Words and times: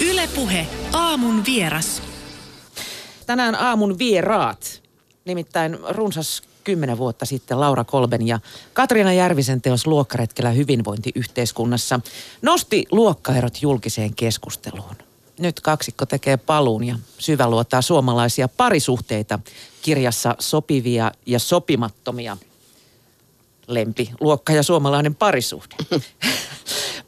Ylepuhe 0.00 0.66
aamun 0.92 1.44
vieras. 1.46 2.02
Tänään 3.26 3.54
aamun 3.54 3.98
vieraat. 3.98 4.82
Nimittäin 5.24 5.78
runsas 5.88 6.42
kymmenen 6.64 6.98
vuotta 6.98 7.26
sitten 7.26 7.60
Laura 7.60 7.84
Kolben 7.84 8.26
ja 8.26 8.40
Katriina 8.72 9.12
Järvisen 9.12 9.62
teos 9.62 9.86
Luokkaretkellä 9.86 10.50
hyvinvointiyhteiskunnassa 10.50 12.00
nosti 12.42 12.86
luokkaerot 12.90 13.62
julkiseen 13.62 14.14
keskusteluun. 14.14 14.96
Nyt 15.38 15.60
kaksikko 15.60 16.06
tekee 16.06 16.36
paluun 16.36 16.84
ja 16.84 16.98
syväluottaa 17.18 17.82
suomalaisia 17.82 18.48
parisuhteita 18.48 19.38
kirjassa 19.82 20.36
Sopivia 20.38 21.12
ja 21.26 21.38
sopimattomia. 21.38 22.36
Lempi, 23.66 24.10
luokka 24.20 24.52
ja 24.52 24.62
suomalainen 24.62 25.14
parisuhde. 25.14 25.76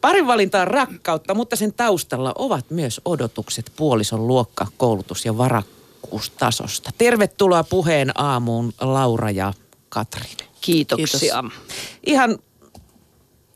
Parin 0.03 0.27
valinta 0.27 0.61
on 0.61 0.69
rakkautta, 0.69 1.35
mutta 1.35 1.57
sen 1.57 1.73
taustalla 1.73 2.33
ovat 2.39 2.71
myös 2.71 3.01
odotukset 3.05 3.73
puolison 3.77 4.27
luokka, 4.27 4.67
koulutus 4.77 5.25
ja 5.25 5.39
varakkuustasosta. 5.39 6.91
Tervetuloa 6.99 7.65
puheen 7.65 8.21
aamuun 8.21 8.73
Laura 8.81 9.31
ja 9.31 9.53
Katrin. 9.89 10.37
Kiitoksia. 10.61 11.43
Kiitos. 11.43 11.53
Ihan 12.07 12.39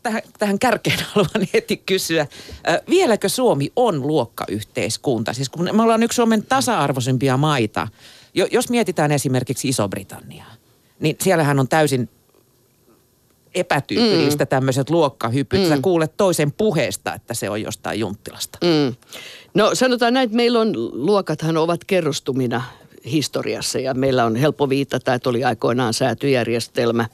tähän, 0.02 0.22
tähän 0.38 0.59
kärkeen 0.59 0.98
haluan 1.14 1.48
heti 1.55 1.77
kysyä, 1.77 2.20
äh, 2.20 2.78
vieläkö 2.91 3.28
Suomi 3.28 3.72
on 3.77 4.06
luokkayhteiskunta? 4.06 5.33
Siis 5.33 5.48
kun 5.48 5.69
me 5.72 5.83
ollaan 5.83 6.02
yksi 6.02 6.16
Suomen 6.16 6.42
tasa-arvoisimpia 6.42 7.36
maita, 7.36 7.88
jo, 8.34 8.47
jos 8.50 8.70
mietitään 8.70 9.12
esimerkiksi 9.12 9.69
Iso-Britanniaa, 9.69 10.52
niin 11.00 11.16
siellähän 11.20 11.60
on 11.60 11.69
täysin 11.69 12.08
epätyypillistä 13.56 14.45
mm. 14.45 14.48
tämmöiset 14.48 14.91
luokkahypyt. 14.91 15.60
Mm. 15.60 15.69
Sä 15.69 15.78
kuulet 15.83 16.16
toisen 16.16 16.52
puheesta, 16.52 17.14
että 17.14 17.34
se 17.34 17.51
on 17.51 17.62
jostain 17.62 18.01
Junttilasta. 18.01 18.59
Mm. 18.62 18.95
No 19.55 19.74
sanotaan 19.74 20.14
näin, 20.14 20.24
että 20.24 20.37
meillä 20.37 20.60
on, 20.60 20.73
luokathan 21.06 21.56
ovat 21.56 21.84
kerrostumina 21.84 22.62
historiassa 23.05 23.78
ja 23.78 23.95
meillä 23.95 24.25
on 24.25 24.36
helppo 24.36 24.69
viitata, 24.69 25.14
että 25.14 25.30
oli 25.30 25.45
aikoinaan 25.45 25.95
säätyjärjestelmä. 25.95 27.08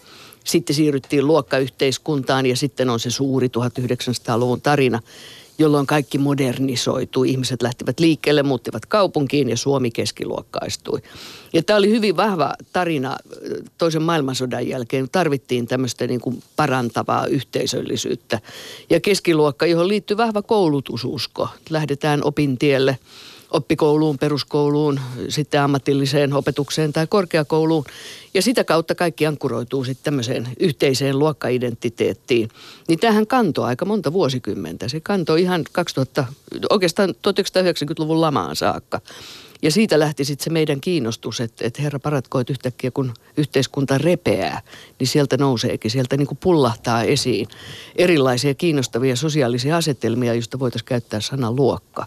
Sitten 0.45 0.77
siirryttiin 0.77 1.27
luokkayhteiskuntaan 1.27 2.47
ja 2.47 2.57
sitten 2.57 2.91
on 2.91 3.01
se 3.01 3.11
suuri 3.11 3.47
1900-luvun 3.49 4.61
tarina– 4.61 5.01
jolloin 5.63 5.87
kaikki 5.87 6.19
modernisoitui. 6.19 7.31
Ihmiset 7.31 7.63
lähtivät 7.63 8.01
liikkeelle, 8.01 8.43
muuttivat 8.43 8.87
kaupunkiin 8.87 9.49
ja 9.49 9.57
Suomi 9.57 9.91
keskiluokkaistui. 9.91 10.99
Ja 11.53 11.63
tämä 11.63 11.77
oli 11.77 11.91
hyvin 11.91 12.17
vahva 12.17 12.55
tarina 12.73 13.17
toisen 13.79 14.03
maailmansodan 14.03 14.69
jälkeen. 14.69 15.09
Tarvittiin 15.13 15.67
tämmöistä 15.67 16.07
niin 16.07 16.21
kuin 16.21 16.43
parantavaa 16.57 17.27
yhteisöllisyyttä. 17.27 18.41
Ja 18.91 19.01
keskiluokka, 19.01 19.67
johon 19.67 19.89
liittyy 19.89 20.17
vahva 20.17 20.43
koulutususko. 20.43 21.49
Lähdetään 21.71 22.25
opintielle– 22.25 22.99
oppikouluun, 23.53 24.19
peruskouluun, 24.19 25.01
sitten 25.29 25.61
ammatilliseen 25.61 26.33
opetukseen 26.33 26.93
tai 26.93 27.07
korkeakouluun. 27.07 27.85
Ja 28.35 28.43
sitä 28.43 28.65
kautta 28.65 28.95
kaikki 28.95 29.27
ankkuroituu 29.27 29.85
sitten 29.85 30.05
tämmöiseen 30.05 30.49
yhteiseen 30.61 31.19
luokkaidentiteettiin. 31.19 32.49
Niin 32.89 32.99
tähän 32.99 33.27
kantoi 33.27 33.65
aika 33.65 33.85
monta 33.85 34.13
vuosikymmentä. 34.13 34.89
Se 34.89 35.01
kantoi 35.01 35.43
ihan 35.43 35.65
2000, 35.73 36.25
oikeastaan 36.71 37.09
1990-luvun 37.11 38.21
lamaan 38.21 38.57
saakka. 38.57 39.01
Ja 39.63 39.71
siitä 39.71 39.99
lähti 39.99 40.25
sitten 40.25 40.45
se 40.45 40.51
meidän 40.51 40.81
kiinnostus, 40.81 41.41
että, 41.41 41.67
että 41.67 41.83
herra 41.83 41.99
paratko, 41.99 42.41
että 42.41 42.53
yhtäkkiä 42.53 42.91
kun 42.91 43.15
yhteiskunta 43.37 43.99
repeää, 43.99 44.63
niin 44.99 45.09
sieltä 45.09 45.37
nouseekin, 45.37 45.91
sieltä 45.91 46.17
niin 46.17 46.27
kuin 46.27 46.39
pullahtaa 46.43 47.03
esiin 47.03 47.49
erilaisia 47.97 48.55
kiinnostavia 48.55 49.17
sosiaalisia 49.17 49.77
asetelmia, 49.77 50.35
joista 50.35 50.59
voitaisiin 50.59 50.87
käyttää 50.87 51.21
sana 51.21 51.53
luokka. 51.53 52.07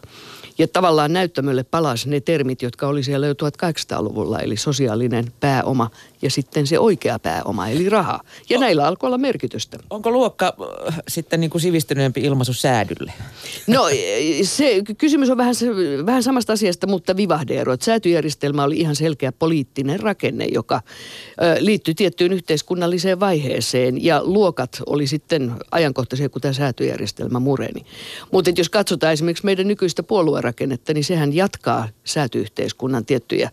Ja 0.58 0.67
tavallaan 0.67 1.14
näyttämölle 1.14 1.64
palasi 1.64 2.09
ne 2.09 2.20
termit, 2.20 2.61
jotka 2.61 2.88
oli 2.88 3.03
siellä 3.03 3.28
jo 3.28 3.34
1800-luvulla, 3.34 4.39
eli 4.39 4.58
sosiaalinen 4.58 5.31
pääoma 5.39 5.89
ja 6.26 6.31
sitten 6.31 6.68
se 6.68 6.80
oikea 6.80 7.20
pääoma, 7.20 7.68
eli 7.68 7.90
raha. 7.90 8.19
Ja 8.50 8.58
o- 8.58 8.62
näillä 8.62 8.88
alkoi 8.88 9.08
olla 9.08 9.18
merkitystä. 9.18 9.78
Onko 9.90 10.12
luokka 10.12 10.53
äh, 10.88 11.00
sitten 11.08 11.40
niin 11.40 11.50
kuin 11.50 11.62
sivistyneempi 11.62 12.22
ilmaisu 12.22 12.53
säädylle? 12.53 13.13
No 13.68 13.86
se 14.44 14.81
kysymys 14.97 15.30
on 15.30 15.38
vähän, 15.38 15.56
vähän 16.06 16.24
samasta 16.24 16.53
asiasta, 16.53 16.88
mutta 16.88 17.18
vivahdeero. 17.18 17.78
Säätyjärjestelmä 17.80 18.63
oli 18.63 18.78
ihan 18.78 18.96
selkeä 18.96 19.31
poliittinen 19.31 20.00
rakenne, 20.00 20.46
joka 20.46 20.81
ö, 21.41 21.56
liittyi 21.59 21.96
tiettyyn 21.96 22.34
yhteiskunnalliseen 22.34 23.19
vaiheeseen 23.19 24.03
ja 24.03 24.24
luokat 24.24 24.81
oli 24.86 25.07
sitten 25.07 25.52
ajankohtaisia, 25.72 26.30
kun 26.30 26.42
tämä 26.42 26.53
säätyjärjestelmä 26.53 27.40
mureni. 27.40 27.86
Mutta 28.31 28.52
jos 28.57 28.69
katsotaan 28.69 29.13
esimerkiksi 29.13 29.46
meidän 29.46 29.68
nykyistä 29.68 30.03
puoluerakennetta, 30.03 30.94
niin 30.94 31.03
sehän 31.03 31.36
jatkaa 31.36 31.88
säätyyhteiskunnan 32.03 33.06
tiettyjä 33.06 33.52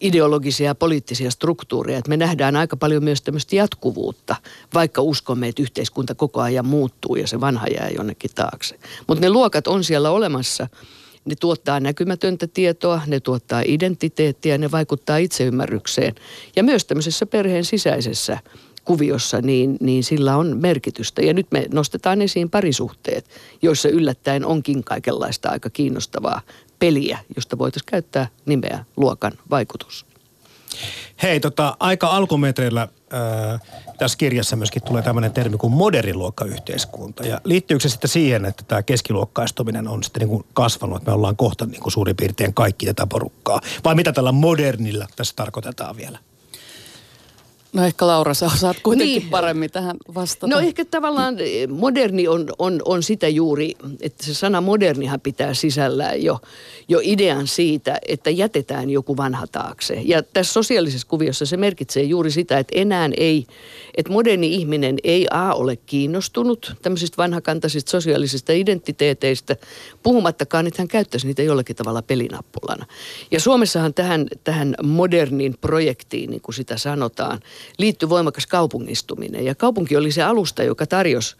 ideologisia 0.00 0.66
ja 0.66 0.74
poliittisia 0.74 1.30
struktuureja. 1.30 1.98
Että 1.98 2.08
me 2.08 2.16
nähdään 2.16 2.56
aika 2.56 2.76
paljon 2.76 3.04
myös 3.04 3.22
tämmöistä 3.22 3.56
jatkuvuutta, 3.56 4.36
vaikka 4.74 5.02
uskomme, 5.02 5.48
että 5.48 5.62
yhteiskunta 5.62 6.14
koko 6.14 6.40
ajan 6.40 6.66
muuttuu 6.66 7.16
ja 7.16 7.26
se 7.26 7.40
vanha 7.40 7.66
jää 7.66 7.90
jonnekin 7.96 8.30
taakse. 8.34 8.78
Mutta 9.06 9.20
ne 9.20 9.30
luokat 9.30 9.66
on 9.66 9.84
siellä 9.84 10.10
olemassa. 10.10 10.68
Ne 11.24 11.34
tuottaa 11.40 11.80
näkymätöntä 11.80 12.46
tietoa, 12.46 13.00
ne 13.06 13.20
tuottaa 13.20 13.62
identiteettiä, 13.66 14.58
ne 14.58 14.70
vaikuttaa 14.70 15.16
itseymmärrykseen. 15.16 16.14
Ja 16.56 16.62
myös 16.62 16.84
tämmöisessä 16.84 17.26
perheen 17.26 17.64
sisäisessä 17.64 18.38
kuviossa, 18.84 19.40
niin, 19.40 19.76
niin 19.80 20.04
sillä 20.04 20.36
on 20.36 20.56
merkitystä. 20.60 21.22
Ja 21.22 21.34
nyt 21.34 21.46
me 21.50 21.66
nostetaan 21.72 22.22
esiin 22.22 22.50
parisuhteet, 22.50 23.26
joissa 23.62 23.88
yllättäen 23.88 24.44
onkin 24.46 24.84
kaikenlaista 24.84 25.48
aika 25.48 25.70
kiinnostavaa 25.70 26.40
peliä, 26.84 27.18
josta 27.36 27.58
voitaisiin 27.58 27.90
käyttää 27.90 28.28
nimeä 28.46 28.84
luokan 28.96 29.32
vaikutus. 29.50 30.06
Hei, 31.22 31.40
tota, 31.40 31.76
aika 31.80 32.06
alkumetreillä 32.06 32.82
äh, 32.82 33.60
tässä 33.98 34.18
kirjassa 34.18 34.56
myöskin 34.56 34.82
tulee 34.82 35.02
tämmöinen 35.02 35.32
termi 35.32 35.56
kuin 35.56 35.72
moderniluokkayhteiskunta. 35.72 37.26
Ja 37.26 37.40
liittyykö 37.44 37.82
se 37.82 37.88
sitten 37.88 38.10
siihen, 38.10 38.44
että 38.44 38.64
tämä 38.68 38.82
keskiluokkaistuminen 38.82 39.88
on 39.88 40.02
sitten 40.02 40.28
niin 40.28 40.44
kasvanut, 40.52 40.96
että 40.96 41.10
me 41.10 41.14
ollaan 41.14 41.36
kohta 41.36 41.66
niin 41.66 41.80
kuin 41.80 41.92
suurin 41.92 42.16
piirtein 42.16 42.54
kaikki 42.54 42.86
tätä 42.86 43.06
porukkaa? 43.06 43.60
Vai 43.84 43.94
mitä 43.94 44.12
tällä 44.12 44.32
modernilla 44.32 45.06
tässä 45.16 45.36
tarkoitetaan 45.36 45.96
vielä? 45.96 46.18
No 47.74 47.84
ehkä 47.84 48.06
Laura, 48.06 48.34
sä 48.34 48.46
osaat 48.46 48.76
kuitenkin 48.82 49.20
niin. 49.20 49.30
paremmin 49.30 49.70
tähän 49.70 49.96
vastata. 50.14 50.46
No 50.46 50.58
ehkä 50.60 50.84
tavallaan 50.84 51.36
eh, 51.40 51.68
moderni 51.68 52.28
on, 52.28 52.46
on, 52.58 52.80
on 52.84 53.02
sitä 53.02 53.28
juuri, 53.28 53.72
että 54.00 54.26
se 54.26 54.34
sana 54.34 54.60
modernihan 54.60 55.20
pitää 55.20 55.54
sisällään 55.54 56.22
jo, 56.22 56.38
jo 56.88 57.00
idean 57.02 57.46
siitä, 57.46 57.98
että 58.08 58.30
jätetään 58.30 58.90
joku 58.90 59.16
vanha 59.16 59.46
taakse. 59.46 59.94
Ja 60.04 60.22
tässä 60.22 60.52
sosiaalisessa 60.52 61.06
kuviossa 61.06 61.46
se 61.46 61.56
merkitsee 61.56 62.02
juuri 62.02 62.30
sitä, 62.30 62.58
että 62.58 62.78
enää 62.78 63.10
ei, 63.16 63.46
että 63.94 64.12
moderni 64.12 64.54
ihminen 64.54 64.96
ei 65.04 65.26
A 65.30 65.54
ole 65.54 65.76
kiinnostunut 65.76 66.74
tämmöisistä 66.82 67.16
vanhakantaisista 67.16 67.90
sosiaalisista 67.90 68.52
identiteeteistä, 68.52 69.56
puhumattakaan, 70.02 70.66
että 70.66 70.82
hän 70.82 70.88
käyttäisi 70.88 71.26
niitä 71.26 71.42
jollakin 71.42 71.76
tavalla 71.76 72.02
pelinappulana. 72.02 72.86
Ja 73.30 73.40
Suomessahan 73.40 73.94
tähän, 73.94 74.26
tähän 74.44 74.74
modernin 74.82 75.54
projektiin, 75.60 76.30
niin 76.30 76.40
kuin 76.40 76.54
sitä 76.54 76.76
sanotaan, 76.76 77.40
liittyi 77.78 78.08
voimakas 78.08 78.46
kaupungistuminen. 78.46 79.44
Ja 79.44 79.54
kaupunki 79.54 79.96
oli 79.96 80.12
se 80.12 80.22
alusta, 80.22 80.62
joka 80.62 80.86
tarjosi 80.86 81.36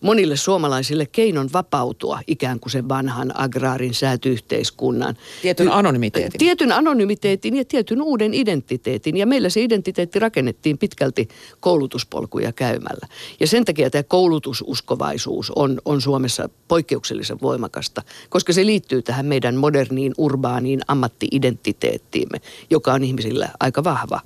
monille 0.00 0.36
suomalaisille 0.36 1.06
keinon 1.06 1.48
vapautua 1.52 2.20
ikään 2.26 2.60
kuin 2.60 2.72
sen 2.72 2.88
vanhan 2.88 3.40
agraarin 3.40 3.94
säätyyhteiskunnan. 3.94 5.16
Tietyn 5.42 5.72
anonymiteetin. 5.72 6.38
Tietyn 6.38 6.72
anonymiteetin 6.72 7.56
ja 7.56 7.64
tietyn 7.64 8.02
uuden 8.02 8.34
identiteetin. 8.34 9.16
Ja 9.16 9.26
meillä 9.26 9.48
se 9.48 9.62
identiteetti 9.62 10.18
rakennettiin 10.18 10.78
pitkälti 10.78 11.28
koulutuspolkuja 11.60 12.52
käymällä. 12.52 13.06
Ja 13.40 13.46
sen 13.46 13.64
takia 13.64 13.90
tämä 13.90 14.02
koulutususkovaisuus 14.02 15.52
on, 15.56 15.80
on 15.84 16.00
Suomessa 16.00 16.48
poikkeuksellisen 16.68 17.40
voimakasta, 17.42 18.02
koska 18.28 18.52
se 18.52 18.66
liittyy 18.66 19.02
tähän 19.02 19.26
meidän 19.26 19.56
moderniin, 19.56 20.14
urbaaniin 20.18 20.80
ammattiidentiteettiimme, 20.88 22.40
joka 22.70 22.92
on 22.92 23.04
ihmisillä 23.04 23.48
aika 23.60 23.84
vahva. 23.84 24.20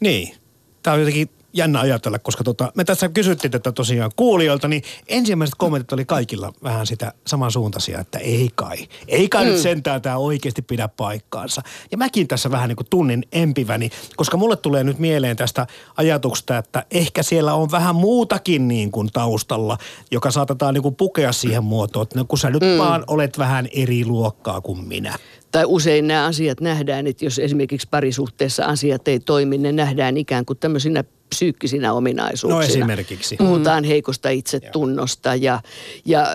Niin. 0.00 0.34
Tämä 0.82 0.94
on 0.94 1.00
jotenkin 1.00 1.28
jännä 1.56 1.80
ajatella, 1.80 2.18
koska 2.18 2.44
tota, 2.44 2.72
me 2.74 2.84
tässä 2.84 3.08
kysyttiin 3.08 3.50
tätä 3.50 3.72
tosiaan 3.72 4.10
kuulijoilta, 4.16 4.68
niin 4.68 4.82
ensimmäiset 5.08 5.54
kommentit 5.58 5.92
oli 5.92 6.04
kaikilla 6.04 6.52
vähän 6.62 6.86
sitä 6.86 7.12
samansuuntaisia, 7.26 8.00
että 8.00 8.18
ei 8.18 8.50
kai. 8.54 8.76
Ei 9.08 9.28
kai 9.28 9.44
mm. 9.44 9.50
nyt 9.50 9.60
sentään 9.60 10.02
tämä 10.02 10.16
oikeasti 10.16 10.62
pidä 10.62 10.88
paikkaansa. 10.88 11.62
Ja 11.90 11.98
mäkin 11.98 12.28
tässä 12.28 12.50
vähän 12.50 12.68
niin 12.68 12.76
kuin 12.76 12.86
tunnin 12.90 13.24
empiväni, 13.32 13.90
koska 14.16 14.36
mulle 14.36 14.56
tulee 14.56 14.84
nyt 14.84 14.98
mieleen 14.98 15.36
tästä 15.36 15.66
ajatuksesta, 15.96 16.58
että 16.58 16.84
ehkä 16.90 17.22
siellä 17.22 17.54
on 17.54 17.70
vähän 17.70 17.94
muutakin 17.94 18.68
niin 18.68 18.90
kuin 18.90 19.08
taustalla, 19.12 19.78
joka 20.10 20.30
saatetaan 20.30 20.74
niin 20.74 20.82
kuin 20.82 20.94
pukea 20.94 21.32
siihen 21.32 21.64
muotoon, 21.64 22.02
että 22.02 22.18
no 22.18 22.24
kun 22.24 22.38
sä 22.38 22.50
nyt 22.50 22.62
mm. 22.62 22.78
vaan 22.78 23.04
olet 23.06 23.38
vähän 23.38 23.68
eri 23.72 24.04
luokkaa 24.04 24.60
kuin 24.60 24.84
minä 24.84 25.18
tai 25.52 25.64
usein 25.66 26.08
nämä 26.08 26.24
asiat 26.24 26.60
nähdään, 26.60 27.06
että 27.06 27.24
jos 27.24 27.38
esimerkiksi 27.38 27.88
parisuhteessa 27.90 28.64
asiat 28.64 29.08
ei 29.08 29.20
toimi, 29.20 29.58
ne 29.58 29.72
nähdään 29.72 30.16
ikään 30.16 30.44
kuin 30.44 30.58
tämmöisinä 30.58 31.04
psyykkisinä 31.28 31.92
ominaisuuksina. 31.92 32.56
No 32.56 32.62
esimerkiksi. 32.62 33.36
Puhutaan 33.36 33.84
heikosta 33.84 34.28
itsetunnosta 34.28 35.34
ja, 35.34 35.60
ja, 36.04 36.26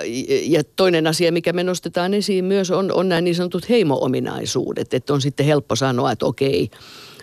ja 0.43 0.63
toinen 0.75 1.07
asia, 1.07 1.31
mikä 1.31 1.53
me 1.53 1.63
nostetaan 1.63 2.13
esiin 2.13 2.45
myös 2.45 2.71
on, 2.71 2.91
on 2.91 3.09
nämä 3.09 3.21
niin 3.21 3.35
sanotut 3.35 3.69
heimo-ominaisuudet. 3.69 4.93
Että 4.93 5.13
on 5.13 5.21
sitten 5.21 5.45
helppo 5.45 5.75
sanoa, 5.75 6.11
että 6.11 6.25
okei, 6.25 6.69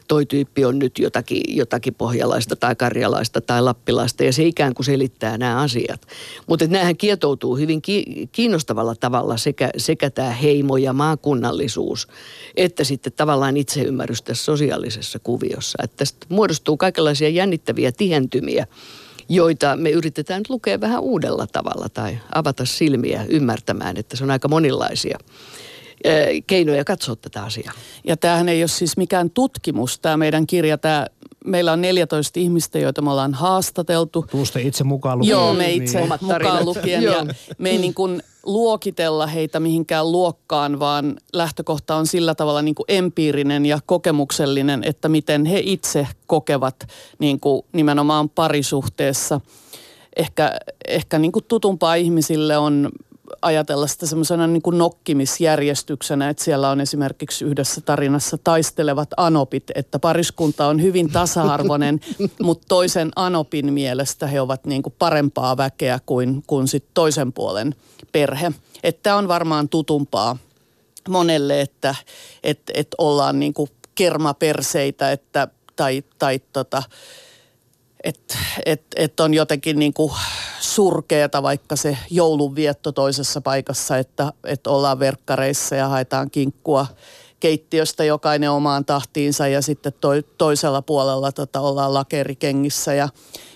toi 0.09 0.27
tyyppi 0.27 0.65
on 0.65 0.79
nyt 0.79 0.99
jotakin, 0.99 1.43
jotakin 1.49 1.95
pohjalaista 1.95 2.57
tai 2.57 2.77
karjalaista 2.77 3.41
tai 3.41 3.63
lappilaista 3.63 4.25
ja 4.25 4.33
se 4.33 4.45
ikään 4.45 4.75
kuin 4.75 4.87
selittää 4.87 5.39
nämä 5.39 5.61
asiat. 5.61 6.07
Mutta 6.47 6.67
näähän 6.67 6.97
kietoutuu 6.97 7.57
hyvin 7.57 7.83
ki- 7.83 8.29
kiinnostavalla 8.33 8.95
tavalla 8.95 9.37
sekä, 9.37 9.71
sekä 9.77 10.11
tämä 10.11 10.31
heimo 10.31 10.77
ja 10.77 10.93
maakunnallisuus 10.93 12.09
että 12.57 12.85
sitten 12.85 13.13
tavallaan 13.17 13.57
itseymmärrys 13.57 14.23
tässä 14.23 14.45
sosiaalisessa 14.45 15.19
kuviossa. 15.19 15.79
Että 15.83 15.97
tästä 15.97 16.27
muodostuu 16.29 16.77
kaikenlaisia 16.77 17.29
jännittäviä 17.29 17.93
tihentymiä 17.93 18.67
joita 19.29 19.77
me 19.77 19.91
yritetään 19.91 20.41
nyt 20.41 20.51
lukea 20.51 20.81
vähän 20.81 21.01
uudella 21.01 21.47
tavalla 21.47 21.89
tai 21.89 22.19
avata 22.35 22.65
silmiä 22.65 23.25
ymmärtämään, 23.29 23.97
että 23.97 24.17
se 24.17 24.25
on 24.25 24.31
aika 24.31 24.49
monilaisia 24.49 25.19
keinoja 26.47 26.85
katsoa 26.85 27.17
tätä 27.17 27.43
asiaa. 27.43 27.73
Ja 28.05 28.17
tämähän 28.17 28.49
ei 28.49 28.63
ole 28.63 28.69
siis 28.69 28.97
mikään 28.97 29.31
tutkimus, 29.31 29.99
tämä 29.99 30.17
meidän 30.17 30.47
kirja. 30.47 30.79
Tämä, 30.79 31.07
meillä 31.45 31.73
on 31.73 31.81
14 31.81 32.41
ihmistä, 32.41 32.79
joita 32.79 33.03
me 33.03 33.11
ollaan 33.11 33.35
haastateltu. 33.35 34.27
Tuuste 34.31 34.61
itse 34.61 34.85
mukaan 34.85 35.19
lukien. 35.19 35.31
Joo, 35.31 35.55
me 35.55 35.73
itse 35.73 36.01
niin. 36.01 36.09
mukaan 36.21 36.65
lukien. 36.65 37.03
ja 37.03 37.27
me 37.59 37.71
ei 37.71 37.79
niin 37.79 37.95
kuin 37.95 38.23
luokitella 38.47 39.27
heitä 39.27 39.61
mihinkään 39.61 40.13
luokkaan, 40.13 40.81
vaan 40.81 41.17
lähtökohta 41.33 41.97
on 41.97 42.07
sillä 42.07 42.35
tavalla 42.35 42.63
niin 42.63 42.75
kuin 42.75 42.87
empiirinen 42.89 43.67
ja 43.67 43.79
kokemuksellinen, 43.87 44.85
että 44.85 45.09
miten 45.09 45.45
he 45.45 45.61
itse 45.65 46.09
kokevat 46.27 46.77
niin 47.19 47.41
kuin 47.41 47.63
nimenomaan 47.73 48.29
parisuhteessa. 48.29 49.41
Ehkä, 50.17 50.53
ehkä 50.89 51.19
niin 51.19 51.33
kuin 51.33 51.45
tutumpaa 51.49 51.95
ihmisille 51.95 52.59
on 52.59 52.89
ajatella 53.43 53.87
sitä 53.87 54.07
semmoisena 54.07 54.47
niin 54.47 54.63
kuin 54.63 54.79
nokkimisjärjestyksenä, 54.79 56.29
että 56.29 56.45
siellä 56.45 56.71
on 56.71 56.81
esimerkiksi 56.81 57.45
yhdessä 57.45 57.81
tarinassa 57.81 58.39
taistelevat 58.45 59.09
anopit, 59.17 59.65
että 59.75 59.99
pariskunta 59.99 60.67
on 60.67 60.83
hyvin 60.83 61.11
tasa-arvoinen, 61.11 62.01
mutta 62.43 62.67
toisen 62.69 63.11
anopin 63.17 63.73
mielestä 63.73 64.27
he 64.27 64.41
ovat 64.41 64.67
niin 64.67 64.83
kuin 64.83 64.95
parempaa 64.99 65.57
väkeä 65.57 65.99
kuin, 66.07 66.43
kuin 66.47 66.69
sit 66.69 66.85
toisen 66.95 67.33
puolen 67.33 67.75
perhe. 68.13 68.53
Että 68.83 69.17
on 69.17 69.29
varmaan 69.29 69.69
tutumpaa 69.69 70.37
monelle, 71.09 71.61
että 71.61 71.95
et, 72.43 72.61
et 72.75 72.89
ollaan 72.99 73.39
niin 73.39 73.55
kuin 73.55 73.71
kermaperseitä, 73.95 75.13
että, 75.13 75.49
tai, 75.77 76.03
tai 76.19 76.41
tota, 76.53 76.83
että 78.05 78.35
et, 78.67 78.83
et 78.97 79.21
on 79.21 79.35
jotenkin 79.35 79.79
niin 79.79 79.95
kuin 79.95 80.13
surkeeta 80.61 81.43
vaikka 81.43 81.77
se 81.77 81.99
joulunvietto 82.11 82.93
toisessa 82.93 83.41
paikassa, 83.41 83.99
että, 83.99 84.33
että 84.45 84.71
ollaan 84.71 84.99
verkkareissa 84.99 85.75
ja 85.75 85.89
haetaan 85.89 86.31
kinkkua 86.31 86.87
keittiöstä 87.41 88.05
jokainen 88.05 88.51
omaan 88.51 88.85
tahtiinsa 88.85 89.49
ja 89.49 89.63
sitten 89.63 89.93
toi, 90.01 90.25
toisella 90.39 90.83
puolella 90.83 91.33
tota, 91.33 91.61
ollaan 91.61 91.95
lakerikengissä 91.95 92.95
ja, 92.95 93.09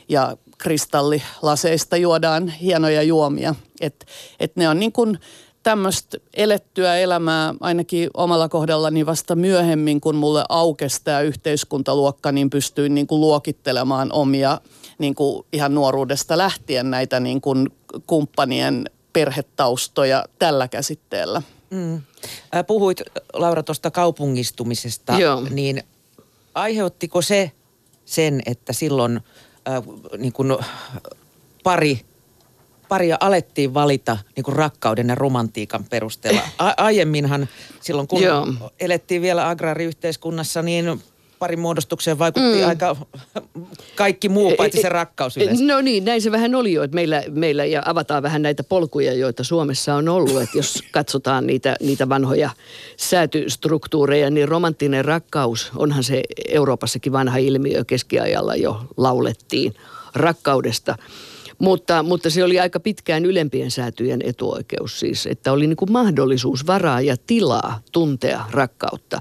ja 0.09 0.37
kristallilaseista 0.59 1.97
juodaan 1.97 2.49
hienoja 2.49 3.03
juomia. 3.03 3.55
Et, 3.81 4.07
et 4.41 4.57
ne 4.57 4.69
on 4.69 4.81
niin 4.81 4.93
kuin 4.93 5.19
tämmöistä 5.63 6.19
elettyä 6.35 6.97
elämää 6.97 7.55
ainakin 7.61 8.11
omalla 8.15 8.49
kohdallani 8.49 9.07
vasta 9.07 9.35
myöhemmin, 9.35 10.01
kun 10.01 10.17
mulle 10.17 10.45
aukesi 10.49 11.01
tämä 11.05 11.21
yhteiskuntaluokka, 11.21 12.33
niin 12.33 12.51
pystyin 12.51 12.95
niin 12.95 13.07
kuin 13.07 13.21
luokittelemaan 13.21 14.13
omia 14.13 14.61
niin 14.99 15.15
kuin 15.15 15.47
ihan 15.53 15.75
nuoruudesta 15.75 16.39
lähtien 16.39 16.91
näitä 16.91 17.21
niin 17.21 17.41
kuin 17.41 17.69
kumppanien 18.07 18.91
perhetaustoja 19.13 20.25
tällä 20.39 20.69
käsitteellä. 20.69 21.43
Mm. 21.71 22.03
Puhuit 22.67 23.01
Laura 23.33 23.63
tuosta 23.63 23.91
kaupungistumisesta, 23.91 25.19
Joo. 25.19 25.47
niin 25.51 25.83
aiheuttiko 26.55 27.23
se 27.23 27.53
sen, 28.05 28.43
että 28.47 28.73
silloin 28.73 29.21
äh, 29.69 29.83
niin 30.19 30.33
kuin 30.33 30.57
pari 31.63 32.01
paria 32.93 33.17
alettiin 33.21 33.75
valita 33.75 34.19
niin 34.37 34.45
kuin 34.45 34.57
rakkauden 34.57 35.09
ja 35.09 35.15
romantiikan 35.15 35.85
perusteella. 35.91 36.41
A- 36.59 36.75
aiemminhan 36.77 37.49
silloin, 37.81 38.09
kun 38.09 38.23
Joo. 38.23 38.47
elettiin 38.81 39.23
vielä 39.23 39.49
agrariyhteiskunnassa, 39.49 40.63
niin 40.63 41.03
parin 41.39 41.61
muodostukseen 41.61 42.19
vaikutti 42.19 42.59
mm. 42.63 42.69
aika 42.69 42.97
kaikki 43.95 44.29
muu, 44.29 44.55
paitsi 44.57 44.81
se 44.81 44.89
rakkaus 44.89 45.37
yleensä. 45.37 45.65
No 45.65 45.81
niin, 45.81 46.05
näin 46.05 46.23
se 46.23 46.33
vähän 46.33 46.55
oli 46.55 46.73
jo, 46.73 46.83
että 46.83 46.95
meillä, 46.95 47.23
meillä 47.31 47.65
ja 47.65 47.83
avataan 47.85 48.23
vähän 48.23 48.43
näitä 48.43 48.65
polkuja, 48.65 49.13
joita 49.13 49.45
Suomessa 49.45 49.95
on 49.95 50.09
ollut, 50.09 50.43
että 50.43 50.59
jos 50.59 50.83
katsotaan 50.91 51.47
niitä, 51.47 51.77
niitä 51.81 52.09
vanhoja 52.09 52.51
säätystruktuureja, 52.97 54.31
niin 54.31 54.49
romanttinen 54.49 55.05
rakkaus, 55.05 55.71
onhan 55.77 56.05
se 56.05 56.23
Euroopassakin 56.49 57.13
vanha 57.13 57.37
ilmiö, 57.37 57.85
keskiajalla 57.85 58.57
jo 58.57 58.81
laulettiin 58.97 59.75
rakkaudesta. 60.15 60.97
Mutta, 61.63 62.03
mutta 62.03 62.31
se 62.31 62.45
oli 62.45 62.61
aika 62.61 62.81
pitkään 62.81 63.25
ylempien 63.25 63.71
säätyjen 63.71 64.23
etuoikeus 64.25 65.01
siis, 65.01 65.27
että 65.27 65.53
oli 65.53 65.67
niin 65.67 65.77
kuin 65.77 65.93
mahdollisuus, 65.93 66.67
varaa 66.67 67.01
ja 67.01 67.17
tilaa 67.27 67.81
tuntea 67.93 68.45
rakkautta. 68.51 69.19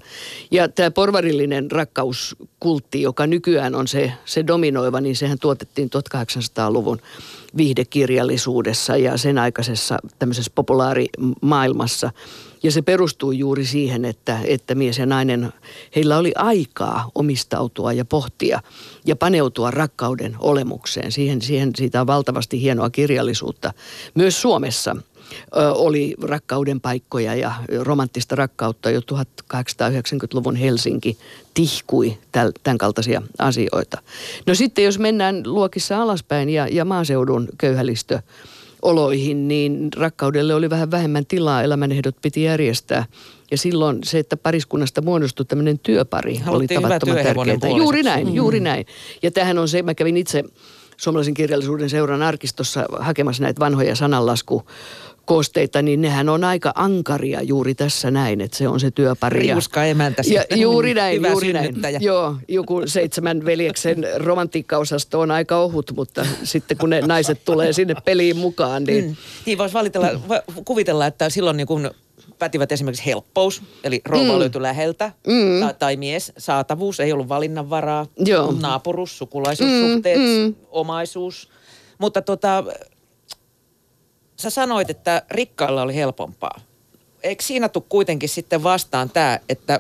Ja 0.52 0.70
tämä 0.70 0.92
porvarillinen 0.92 1.72
rakkauskultti, 1.72 3.02
joka 3.02 3.28
nykyään 3.28 3.76
on 3.76 3.88
se, 3.88 4.14
se 4.26 4.48
dominoiva, 4.48 5.02
niin 5.02 5.16
sehän 5.16 5.40
tuotettiin 5.40 5.90
1800-luvun 6.16 7.00
viihdekirjallisuudessa 7.58 8.98
ja 8.98 9.18
sen 9.18 9.38
aikaisessa 9.38 9.98
tämmöisessä 10.20 10.52
populaarimaailmassa. 10.56 12.12
Ja 12.64 12.72
se 12.72 12.82
perustuu 12.82 13.32
juuri 13.32 13.66
siihen, 13.66 14.06
että, 14.06 14.40
että 14.46 14.76
mies 14.76 14.98
ja 14.98 15.06
nainen, 15.06 15.54
heillä 15.96 16.18
oli 16.18 16.32
aikaa 16.36 17.12
omistautua 17.16 17.94
ja 17.94 18.06
pohtia 18.06 18.62
ja 19.06 19.16
paneutua 19.16 19.72
rakkauden 19.72 20.36
olemukseen. 20.40 21.12
Siihen, 21.12 21.42
siihen 21.42 21.72
siitä 21.76 22.02
on 22.02 22.08
valtavasti 22.08 22.62
hienoa 22.62 22.90
kirjallisuutta. 22.90 23.74
Myös 24.16 24.42
Suomessa 24.42 24.96
oli 25.76 26.16
rakkauden 26.24 26.82
paikkoja 26.82 27.36
ja 27.36 27.54
romanttista 27.80 28.36
rakkautta 28.36 28.90
jo 28.90 29.00
1890-luvun 29.00 30.56
Helsinki 30.56 31.18
tihkui 31.54 32.18
tämän 32.64 32.78
kaltaisia 32.78 33.22
asioita. 33.40 34.02
No 34.48 34.56
sitten 34.56 34.86
jos 34.86 35.00
mennään 35.00 35.44
luokissa 35.46 36.02
alaspäin 36.02 36.50
ja, 36.50 36.68
ja 36.68 36.86
maaseudun 36.86 37.48
köyhälistö 37.58 38.20
oloihin, 38.82 39.48
niin 39.48 39.90
rakkaudelle 39.96 40.56
oli 40.56 40.70
vähän 40.70 40.92
vähemmän 40.92 41.26
tilaa, 41.26 41.64
elämänehdot 41.64 42.16
piti 42.22 42.44
järjestää. 42.44 43.06
Ja 43.52 43.58
silloin 43.58 44.00
se, 44.04 44.20
että 44.20 44.38
pariskunnasta 44.38 45.02
muodostui 45.02 45.46
tämmöinen 45.46 45.80
työpari, 45.80 46.32
oli 46.32 46.40
Haluttiin 46.40 46.80
hyvä 46.80 46.88
tavattoman 47.00 47.24
tärkeää. 47.24 47.78
Juuri 47.78 48.04
näin, 48.04 48.36
juuri 48.36 48.60
näin. 48.60 48.86
Ja 49.24 49.32
tähän 49.32 49.58
on 49.58 49.68
se, 49.68 49.84
mä 49.84 49.94
kävin 49.94 50.18
itse 50.18 50.44
suomalaisen 50.98 51.34
kirjallisuuden 51.34 51.90
seuran 51.90 52.22
arkistossa 52.22 52.86
hakemassa 53.00 53.44
näitä 53.44 53.60
vanhoja 53.60 53.96
sananlasku 53.96 54.64
koosteita, 55.26 55.82
niin 55.82 56.02
nehän 56.02 56.30
on 56.30 56.44
aika 56.44 56.72
ankaria 56.76 57.42
juuri 57.42 57.76
tässä 57.76 58.12
näin, 58.12 58.42
että 58.42 58.58
se 58.58 58.68
on 58.68 58.80
se 58.80 58.92
työpari. 58.92 59.40
Riuska 59.40 59.86
emäntä 59.86 60.24
ja 60.26 60.42
sitten. 60.42 60.60
juuri 60.60 60.94
näin, 60.94 61.18
Hyvä 61.18 61.30
juuri 61.30 61.54
näin. 61.54 61.76
Joo, 62.00 62.36
joku 62.48 62.82
seitsemän 62.86 63.46
veljeksen 63.46 64.08
romantiikkaosasto 64.16 65.20
on 65.20 65.32
aika 65.32 65.58
ohut, 65.58 65.92
mutta 65.96 66.26
sitten 66.44 66.78
kun 66.78 66.90
ne 66.90 67.02
naiset 67.02 67.46
tulee 67.46 67.74
sinne 67.74 67.96
peliin 68.06 68.38
mukaan, 68.38 68.84
niin... 68.84 69.06
Mm. 69.06 69.16
Niin 69.46 69.58
voisi 69.58 69.74
valitella, 69.74 70.08
kuvitella, 70.66 71.06
että 71.06 71.30
silloin 71.30 71.58
niin 71.58 71.68
kun 71.68 71.92
pätivät 72.40 72.72
esimerkiksi 72.72 73.06
helppous, 73.06 73.62
eli 73.84 74.02
rouva 74.06 74.34
mm. 74.34 74.40
löytyi 74.40 74.62
läheltä, 74.62 75.12
mm. 75.28 75.60
tai, 75.60 75.74
tai 75.80 75.98
mies, 75.98 76.34
saatavuus, 76.38 77.00
ei 77.00 77.14
ollut 77.14 77.30
valinnanvaraa, 77.30 78.06
Joo. 78.18 78.52
naapuruus, 78.62 79.18
sukulaisuussuhteet, 79.18 80.20
mm, 80.20 80.46
mm. 80.46 80.56
omaisuus. 80.70 81.50
Mutta 81.98 82.22
tota, 82.22 82.64
sä 84.42 84.50
sanoit, 84.50 84.90
että 84.90 85.22
rikkailla 85.32 85.82
oli 85.82 85.96
helpompaa. 85.96 86.62
Eikö 87.24 87.44
siinä 87.44 87.70
tule 87.70 87.84
kuitenkin 87.90 88.30
sitten 88.30 88.64
vastaan 88.64 89.10
tämä, 89.10 89.40
että 89.50 89.80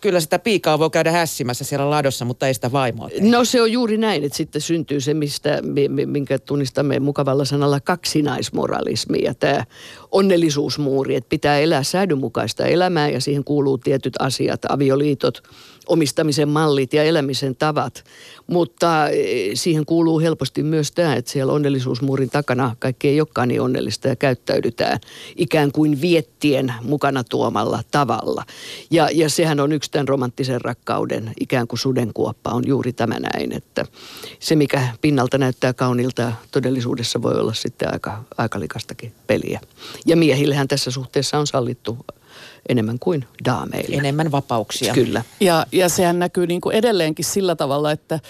kyllä 0.00 0.20
sitä 0.20 0.38
piikaa 0.38 0.78
voi 0.78 0.90
käydä 0.90 1.12
hässimässä 1.12 1.64
siellä 1.64 1.90
ladossa, 1.90 2.24
mutta 2.24 2.46
ei 2.46 2.54
sitä 2.54 2.72
vaimoa 2.72 3.08
tehdä. 3.08 3.28
No 3.30 3.44
se 3.44 3.62
on 3.62 3.72
juuri 3.72 3.96
näin, 3.96 4.24
että 4.24 4.36
sitten 4.36 4.62
syntyy 4.62 5.00
se, 5.00 5.14
mistä, 5.14 5.62
mi- 5.62 5.88
mi- 5.88 6.06
minkä 6.06 6.38
tunnistamme 6.38 7.00
mukavalla 7.00 7.44
sanalla 7.44 7.80
kaksinaismoralismi. 7.80 9.18
Ja 9.22 9.34
tämä 9.34 9.64
onnellisuusmuuri, 10.10 11.14
että 11.14 11.28
pitää 11.28 11.58
elää 11.58 11.82
säädönmukaista 11.82 12.66
elämää 12.66 13.08
ja 13.08 13.20
siihen 13.20 13.44
kuuluu 13.44 13.78
tietyt 13.78 14.14
asiat, 14.18 14.60
avioliitot, 14.68 15.42
omistamisen 15.86 16.48
mallit 16.48 16.92
ja 16.92 17.04
elämisen 17.04 17.56
tavat. 17.56 18.04
Mutta 18.46 19.08
eh, 19.08 19.50
siihen 19.54 19.86
kuuluu 19.86 20.20
helposti 20.20 20.62
myös 20.62 20.92
tämä, 20.92 21.14
että 21.14 21.30
siellä 21.30 21.52
onnellisuusmuurin 21.52 22.30
takana 22.30 22.76
kaikki 22.78 23.08
ei 23.08 23.20
olekaan 23.20 23.48
niin 23.48 23.60
onnellista 23.60 24.08
ja 24.08 24.16
käyttäydytään 24.16 24.98
ikään 25.36 25.72
kuin 25.72 26.00
viettien 26.00 26.74
mukana 26.82 27.24
tuomalla 27.24 27.82
tavalla. 27.90 28.44
Ja, 28.90 29.08
ja 29.12 29.30
sehän 29.30 29.60
on 29.60 29.72
yksi 29.72 29.90
tämän 29.90 30.08
romanttisen 30.08 30.60
rakkauden 30.60 31.32
ikään 31.40 31.66
kuin 31.66 31.78
sudenkuoppa 31.78 32.50
on 32.50 32.62
juuri 32.66 32.92
tämä 32.92 33.16
näin, 33.20 33.52
että 33.52 33.84
se 34.40 34.56
mikä 34.56 34.88
pinnalta 35.00 35.38
näyttää 35.38 35.72
kaunilta 35.72 36.32
todellisuudessa 36.50 37.22
voi 37.22 37.34
olla 37.34 37.54
sitten 37.54 37.92
aika, 37.92 38.24
aika 38.38 38.60
likastakin 38.60 39.12
peliä. 39.26 39.60
Ja 40.06 40.16
miehillehän 40.16 40.68
tässä 40.68 40.90
suhteessa 40.90 41.38
on 41.38 41.46
sallittu 41.46 41.98
enemmän 42.68 42.98
kuin 42.98 43.24
daameille. 43.44 43.96
Enemmän 43.96 44.32
vapauksia. 44.32 44.94
Kyllä. 44.94 45.22
Ja, 45.40 45.66
ja 45.72 45.88
sehän 45.88 46.18
näkyy 46.18 46.46
niin 46.46 46.60
kuin 46.60 46.76
edelleenkin 46.76 47.24
sillä 47.24 47.56
tavalla, 47.56 47.92
että, 47.92 48.20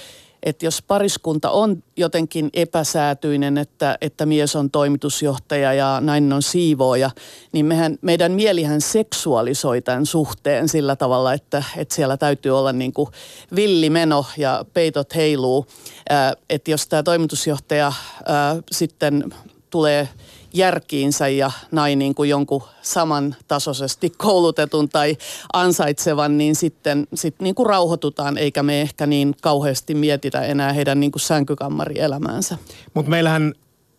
että 0.43 0.67
jos 0.67 0.83
pariskunta 0.83 1.51
on 1.51 1.83
jotenkin 1.97 2.51
epäsäätyinen, 2.55 3.59
että, 3.59 3.99
että 4.01 4.27
mies 4.27 4.57
on 4.57 4.71
toimitusjohtaja 4.71 5.73
ja 5.73 5.99
nainen 6.01 6.33
on 6.33 6.43
siivooja, 6.43 7.11
niin 7.53 7.67
mehän, 7.67 7.99
meidän 8.03 8.33
mielihän 8.33 8.81
seksuaalisoi 8.81 9.83
tämän 9.83 10.07
suhteen 10.07 10.69
sillä 10.69 10.97
tavalla, 10.97 11.33
että, 11.33 11.63
että 11.77 11.95
siellä 11.95 12.17
täytyy 12.17 12.59
olla 12.59 12.73
niin 12.73 12.93
kuin 12.93 13.09
villimeno 13.57 14.27
ja 14.37 14.65
peitot 14.75 15.15
heiluu. 15.15 15.67
Ää, 16.09 16.35
että 16.51 16.71
jos 16.71 16.87
tämä 16.87 17.03
toimitusjohtaja 17.03 17.93
ää, 18.27 18.57
sitten 18.71 19.25
tulee– 19.71 20.09
järkiinsä 20.55 21.29
ja 21.29 21.51
näin 21.71 21.99
niin 21.99 22.15
kuin 22.15 22.31
jonkun 22.31 22.63
samantasoisesti 22.83 24.11
koulutetun 24.11 24.89
tai 24.89 25.17
ansaitsevan, 25.53 26.39
niin 26.39 26.57
sitten 26.57 27.07
sit 27.15 27.35
niin 27.41 27.55
kuin 27.55 27.67
rauhoitutaan, 27.67 28.39
eikä 28.39 28.63
me 28.63 28.81
ehkä 28.81 29.07
niin 29.07 29.35
kauheasti 29.43 29.95
mietitä 29.95 30.41
enää 30.41 30.73
heidän 30.73 31.01
niin 31.01 31.13
kuin 31.13 31.21
sänkykammarielämäänsä. 31.21 32.59
Mutta 32.95 33.11
meillähän 33.11 33.55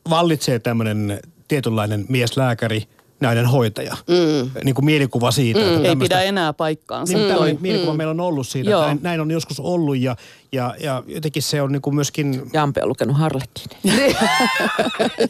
vallitsee 0.10 0.60
tämmöinen 0.60 1.20
tietynlainen 1.48 2.06
mieslääkäri– 2.10 2.88
nainen 3.22 3.46
hoitaja. 3.46 3.98
Mm. 4.08 4.50
Niin 4.64 4.76
kuin 4.76 4.86
mielikuva 4.86 5.32
siitä. 5.32 5.60
Mm. 5.60 5.76
Että 5.76 5.90
Ei 5.90 5.96
pidä 5.96 6.22
enää 6.22 6.54
paikkaansa. 6.54 7.18
Niin 7.18 7.56
mm. 7.56 7.58
mielikuva 7.62 7.94
meillä 7.94 8.12
on 8.12 8.20
ollut 8.20 8.48
siitä. 8.48 8.70
Näin, 8.70 9.00
näin 9.02 9.22
on 9.22 9.32
joskus 9.32 9.60
ollut 9.60 9.98
ja, 9.98 10.16
ja, 10.52 10.76
ja 10.80 11.04
jotenkin 11.08 11.44
se 11.44 11.62
on 11.62 11.72
niin 11.72 11.82
kuin 11.82 11.96
myöskin... 11.96 12.50
Jampe 12.54 12.82
on 12.84 12.90
lukenut 12.90 13.18
Harlekin. 13.18 13.64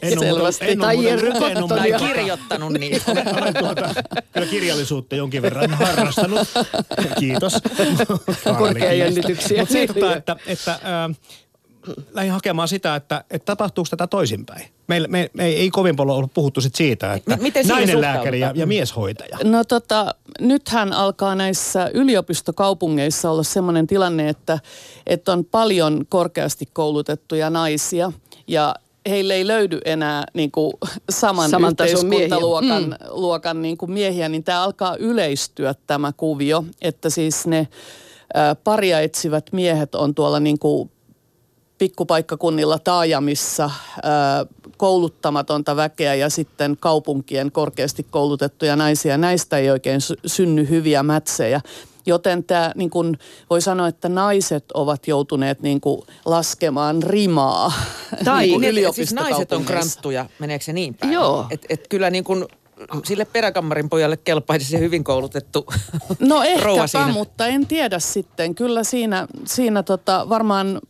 en 0.02 0.18
Selvästi. 0.20 0.70
En 0.70 0.78
tai 0.78 0.96
lukenut, 0.96 1.68
tai 1.68 1.92
kirjoittanut 1.92 2.72
niitä. 2.72 3.12
Olen 3.40 3.54
tuota, 3.54 3.94
kyllä 4.32 4.46
kirjallisuutta 4.46 5.16
jonkin 5.16 5.42
verran 5.42 5.70
harrastanut. 5.70 6.48
Kiitos. 7.18 7.52
Korkea 8.58 8.92
jännityksiä. 8.92 9.58
Mutta 9.58 9.72
se, 9.72 9.82
että, 9.82 10.36
että 10.46 10.72
äh, 10.72 11.16
lähdin 12.12 12.32
hakemaan 12.32 12.68
sitä, 12.68 12.96
että, 12.96 13.24
että 13.30 13.46
tapahtuuko 13.46 13.88
tätä 13.90 14.06
toisinpäin. 14.06 14.66
Meillä 14.86 15.08
me, 15.08 15.30
me 15.32 15.46
ei 15.46 15.70
kovin 15.70 15.96
paljon 15.96 16.16
ollut 16.16 16.34
puhuttu 16.34 16.60
sit 16.60 16.74
siitä, 16.74 17.14
että 17.14 17.36
Miten 17.36 17.66
nainen 17.66 18.00
lääkäri 18.00 18.40
ja, 18.40 18.52
ja 18.54 18.66
mieshoitaja. 18.66 19.38
No 19.44 19.64
tota, 19.64 20.14
nythän 20.40 20.92
alkaa 20.92 21.34
näissä 21.34 21.90
yliopistokaupungeissa 21.94 23.30
olla 23.30 23.42
sellainen 23.42 23.86
tilanne, 23.86 24.28
että, 24.28 24.58
että 25.06 25.32
on 25.32 25.44
paljon 25.44 26.06
korkeasti 26.08 26.68
koulutettuja 26.72 27.50
naisia 27.50 28.12
ja 28.46 28.74
heille 29.08 29.34
ei 29.34 29.46
löydy 29.46 29.78
enää 29.84 30.24
niin 30.34 30.50
kuin 30.50 30.72
saman, 31.10 31.50
saman 31.50 31.70
yhteiskuntaluokan 31.70 32.82
mm. 32.82 32.96
luokan, 33.08 33.62
niin 33.62 33.76
kuin 33.76 33.90
miehiä, 33.90 34.28
niin 34.28 34.44
tämä 34.44 34.62
alkaa 34.62 34.96
yleistyä 34.96 35.74
tämä 35.86 36.12
kuvio, 36.16 36.64
että 36.82 37.10
siis 37.10 37.46
ne 37.46 37.68
paria 38.64 39.00
etsivät 39.00 39.52
miehet 39.52 39.94
on 39.94 40.14
tuolla 40.14 40.40
niin 40.40 40.58
kuin 40.58 40.90
pikkupaikkakunnilla 41.82 42.78
taajamissa 42.78 43.70
kouluttamatonta 44.76 45.76
väkeä 45.76 46.14
ja 46.14 46.30
sitten 46.30 46.76
kaupunkien 46.80 47.52
korkeasti 47.52 48.06
koulutettuja 48.10 48.76
naisia. 48.76 49.18
Näistä 49.18 49.58
ei 49.58 49.70
oikein 49.70 50.00
synny 50.26 50.68
hyviä 50.68 51.02
mätsejä. 51.02 51.60
Joten 52.06 52.44
tämä, 52.44 52.72
niin 52.74 52.90
kun 52.90 53.16
voi 53.50 53.60
sanoa, 53.60 53.88
että 53.88 54.08
naiset 54.08 54.64
ovat 54.74 55.08
joutuneet 55.08 55.62
niin 55.62 55.80
kuin 55.80 56.02
laskemaan 56.24 57.02
rimaa 57.02 57.72
Tai 58.24 58.46
niin 58.46 58.60
niin, 58.60 58.94
siis 58.94 59.12
naiset 59.12 59.52
on 59.52 59.64
kranttuja, 59.64 60.26
meneekö 60.38 60.64
se 60.64 60.72
niin 60.72 60.94
päin? 60.94 61.12
Joo. 61.12 61.46
Et, 61.50 61.66
et 61.68 61.88
kyllä 61.88 62.10
niin 62.10 62.24
kuin 62.24 62.44
sille 63.04 63.24
peräkammarin 63.24 63.88
pojalle 63.88 64.16
kelpaisi 64.16 64.66
se 64.66 64.78
hyvin 64.78 65.04
koulutettu 65.04 65.66
No 66.20 66.42
ehkäpä, 66.52 67.08
mutta 67.12 67.46
en 67.46 67.66
tiedä 67.66 67.98
sitten. 67.98 68.54
Kyllä 68.54 68.84
siinä, 68.84 69.26
siinä 69.44 69.82
tota, 69.82 70.26
varmaan 70.28 70.80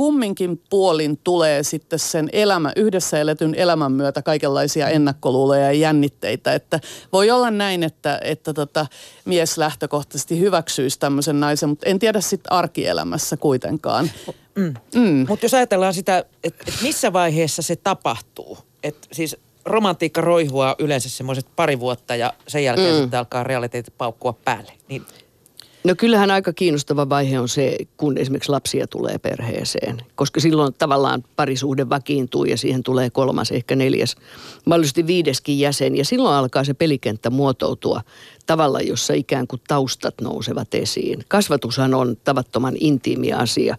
kumminkin 0.00 0.62
puolin 0.70 1.18
tulee 1.24 1.62
sitten 1.62 1.98
sen 1.98 2.28
elämä, 2.32 2.72
yhdessä 2.76 3.20
eletyn 3.20 3.54
elämän 3.54 3.92
myötä 3.92 4.22
kaikenlaisia 4.22 4.88
ennakkoluuloja 4.88 5.60
ja 5.60 5.72
jännitteitä. 5.72 6.54
Että 6.54 6.80
voi 7.12 7.30
olla 7.30 7.50
näin, 7.50 7.82
että, 7.82 8.20
että 8.22 8.54
tota, 8.54 8.86
mies 9.24 9.58
lähtökohtaisesti 9.58 10.40
hyväksyisi 10.40 10.98
tämmöisen 10.98 11.40
naisen, 11.40 11.68
mutta 11.68 11.86
en 11.86 11.98
tiedä 11.98 12.20
sitten 12.20 12.52
arkielämässä 12.52 13.36
kuitenkaan. 13.36 14.10
Mm. 14.54 14.74
Mm. 14.94 15.26
Mutta 15.28 15.44
jos 15.44 15.54
ajatellaan 15.54 15.94
sitä, 15.94 16.24
että 16.44 16.64
et 16.66 16.74
missä 16.82 17.12
vaiheessa 17.12 17.62
se 17.62 17.76
tapahtuu, 17.76 18.58
että 18.82 19.08
siis 19.12 19.36
romantiikka 19.64 20.20
roihua 20.20 20.76
yleensä 20.78 21.08
semmoiset 21.08 21.46
pari 21.56 21.80
vuotta 21.80 22.16
ja 22.16 22.32
sen 22.48 22.64
jälkeen 22.64 22.94
mm. 22.94 23.00
sitten 23.00 23.18
alkaa 23.18 23.44
realiteetit 23.44 23.94
paukkua 23.98 24.32
päälle. 24.32 24.72
Niin 24.88 25.06
No 25.84 25.94
kyllähän 25.98 26.30
aika 26.30 26.52
kiinnostava 26.52 27.08
vaihe 27.08 27.40
on 27.40 27.48
se, 27.48 27.76
kun 27.96 28.18
esimerkiksi 28.18 28.50
lapsia 28.50 28.86
tulee 28.86 29.18
perheeseen, 29.18 30.02
koska 30.14 30.40
silloin 30.40 30.74
tavallaan 30.78 31.24
parisuhde 31.36 31.88
vakiintuu 31.88 32.44
ja 32.44 32.56
siihen 32.56 32.82
tulee 32.82 33.10
kolmas, 33.10 33.50
ehkä 33.50 33.76
neljäs, 33.76 34.16
mahdollisesti 34.66 35.06
viideskin 35.06 35.58
jäsen. 35.58 35.96
Ja 35.96 36.04
silloin 36.04 36.34
alkaa 36.34 36.64
se 36.64 36.74
pelikenttä 36.74 37.30
muotoutua 37.30 38.00
tavalla, 38.50 38.80
jossa 38.80 39.14
ikään 39.14 39.46
kuin 39.46 39.62
taustat 39.68 40.14
nousevat 40.20 40.74
esiin. 40.74 41.24
Kasvatushan 41.28 41.94
on 41.94 42.16
tavattoman 42.24 42.74
intiimi 42.80 43.32
asia. 43.32 43.76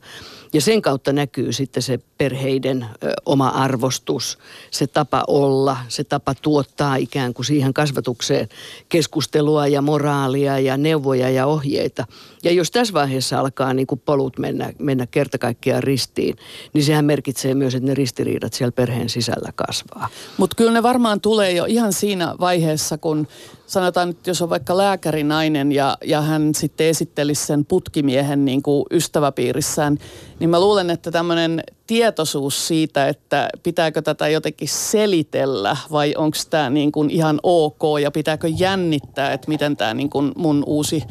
Ja 0.54 0.62
sen 0.62 0.82
kautta 0.82 1.14
näkyy 1.14 1.54
sitten 1.54 1.84
se 1.84 2.00
perheiden 2.18 2.86
ö, 3.04 3.12
oma 3.26 3.50
arvostus, 3.50 4.38
se 4.72 4.88
tapa 4.88 5.24
olla, 5.28 5.78
se 5.88 6.04
tapa 6.04 6.36
tuottaa 6.42 6.96
ikään 6.96 7.34
kuin 7.34 7.46
siihen 7.46 7.74
kasvatukseen 7.74 8.50
keskustelua 8.90 9.68
ja 9.68 9.82
moraalia 9.82 10.60
ja 10.60 10.78
neuvoja 10.78 11.30
ja 11.30 11.46
ohjeita. 11.46 12.06
Ja 12.44 12.52
jos 12.52 12.72
tässä 12.72 12.94
vaiheessa 12.94 13.40
alkaa 13.40 13.74
niin 13.74 13.88
kuin 13.88 14.02
polut 14.06 14.40
mennä, 14.40 14.74
mennä 14.80 15.08
kerta 15.08 15.38
kaikkiaan 15.38 15.84
ristiin, 15.84 16.36
niin 16.74 16.84
sehän 16.84 17.06
merkitsee 17.06 17.56
myös, 17.56 17.76
että 17.76 17.88
ne 17.88 17.94
ristiriidat 17.94 18.54
siellä 18.54 18.72
perheen 18.72 19.10
sisällä 19.10 19.52
kasvaa. 19.56 20.10
Mutta 20.38 20.56
kyllä 20.56 20.72
ne 20.72 20.84
varmaan 20.84 21.22
tulee 21.22 21.52
jo 21.52 21.66
ihan 21.66 21.94
siinä 21.94 22.36
vaiheessa, 22.40 22.98
kun 22.98 23.28
sanotaan 23.72 24.08
nyt, 24.08 24.28
jos 24.28 24.42
on 24.42 24.50
vaikka 24.50 24.78
lääkärinainen 24.78 25.72
ja, 25.72 25.98
ja 26.04 26.22
hän 26.22 26.56
sitten 26.56 26.88
esittelisi 26.88 27.46
sen 27.46 27.66
putkimiehen 27.66 28.46
niin 28.46 28.64
kuin 28.64 28.86
ystäväpiirissään, 28.92 29.98
niin 30.42 30.50
mä 30.50 30.60
luulen, 30.60 30.90
että 30.90 31.12
tämmöinen 31.12 31.64
tietoisuus 31.88 32.68
siitä, 32.68 33.08
että 33.08 33.50
pitääkö 33.64 34.02
tätä 34.02 34.28
jotenkin 34.28 34.68
selitellä 34.68 35.78
vai 35.92 36.14
onko 36.18 36.38
tämä 36.50 36.70
niin 36.70 36.92
kuin 36.92 37.10
ihan 37.10 37.40
ok 37.44 37.82
ja 38.02 38.12
pitääkö 38.12 38.48
jännittää, 38.48 39.34
että 39.34 39.48
miten 39.48 39.78
tämä 39.78 39.94
niin 39.94 40.10
kuin 40.10 40.32
mun 40.36 40.64
uusi 40.66 41.04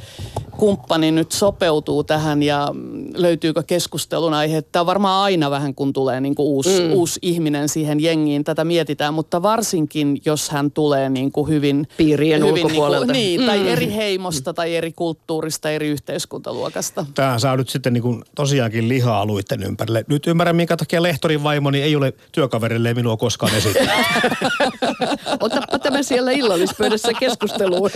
kumppani 0.56 1.10
nyt 1.10 1.32
sopeutuu 1.32 2.04
tähän 2.04 2.42
ja 2.42 2.68
löytyykö 3.14 3.62
keskustelun 3.62 4.34
aihe. 4.34 4.62
Tämä 4.62 4.80
on 4.80 4.86
varmaan 4.86 5.24
aina 5.24 5.50
vähän, 5.50 5.74
kun 5.74 5.92
tulee 5.92 6.20
niin 6.20 6.34
kuin 6.34 6.46
uusi, 6.46 6.80
mm. 6.80 6.92
uusi 6.92 7.18
ihminen 7.22 7.68
siihen 7.68 8.00
jengiin. 8.00 8.44
Tätä 8.44 8.64
mietitään, 8.64 9.14
mutta 9.14 9.42
varsinkin, 9.42 10.20
jos 10.24 10.50
hän 10.50 10.70
tulee 10.70 11.08
niin 11.08 11.32
kuin 11.32 11.48
hyvin... 11.48 11.88
Piirien 11.96 12.46
hyvin 12.46 12.64
ulkopuolelta. 12.64 13.12
Niin, 13.12 13.40
kuin, 13.40 13.46
niin 13.46 13.60
mm. 13.60 13.64
tai 13.64 13.72
eri 13.72 13.94
heimosta 13.94 14.54
tai 14.54 14.76
eri 14.76 14.92
kulttuurista, 14.92 15.70
eri 15.70 15.88
yhteiskuntaluokasta. 15.88 17.06
Tämä 17.14 17.38
saa 17.38 17.56
nyt 17.56 17.68
sitten 17.68 17.92
niin 17.92 18.02
kuin 18.02 18.22
tosiaankin 18.34 18.88
liha-alueiden 19.26 19.62
ympärille. 19.62 20.04
Nyt 20.08 20.26
ymmärrän, 20.26 20.56
minkä 20.56 20.76
takia 20.76 21.02
lehtorin 21.02 21.42
vaimoni 21.42 21.82
ei 21.82 21.96
ole 21.96 22.12
työkaverille 22.32 22.94
minua 22.94 23.16
koskaan 23.16 23.54
esittänyt. 23.54 23.90
Otapa 25.40 25.78
tämä 25.78 26.02
siellä 26.02 26.30
illallispöydässä 26.30 27.12
keskusteluun. 27.20 27.90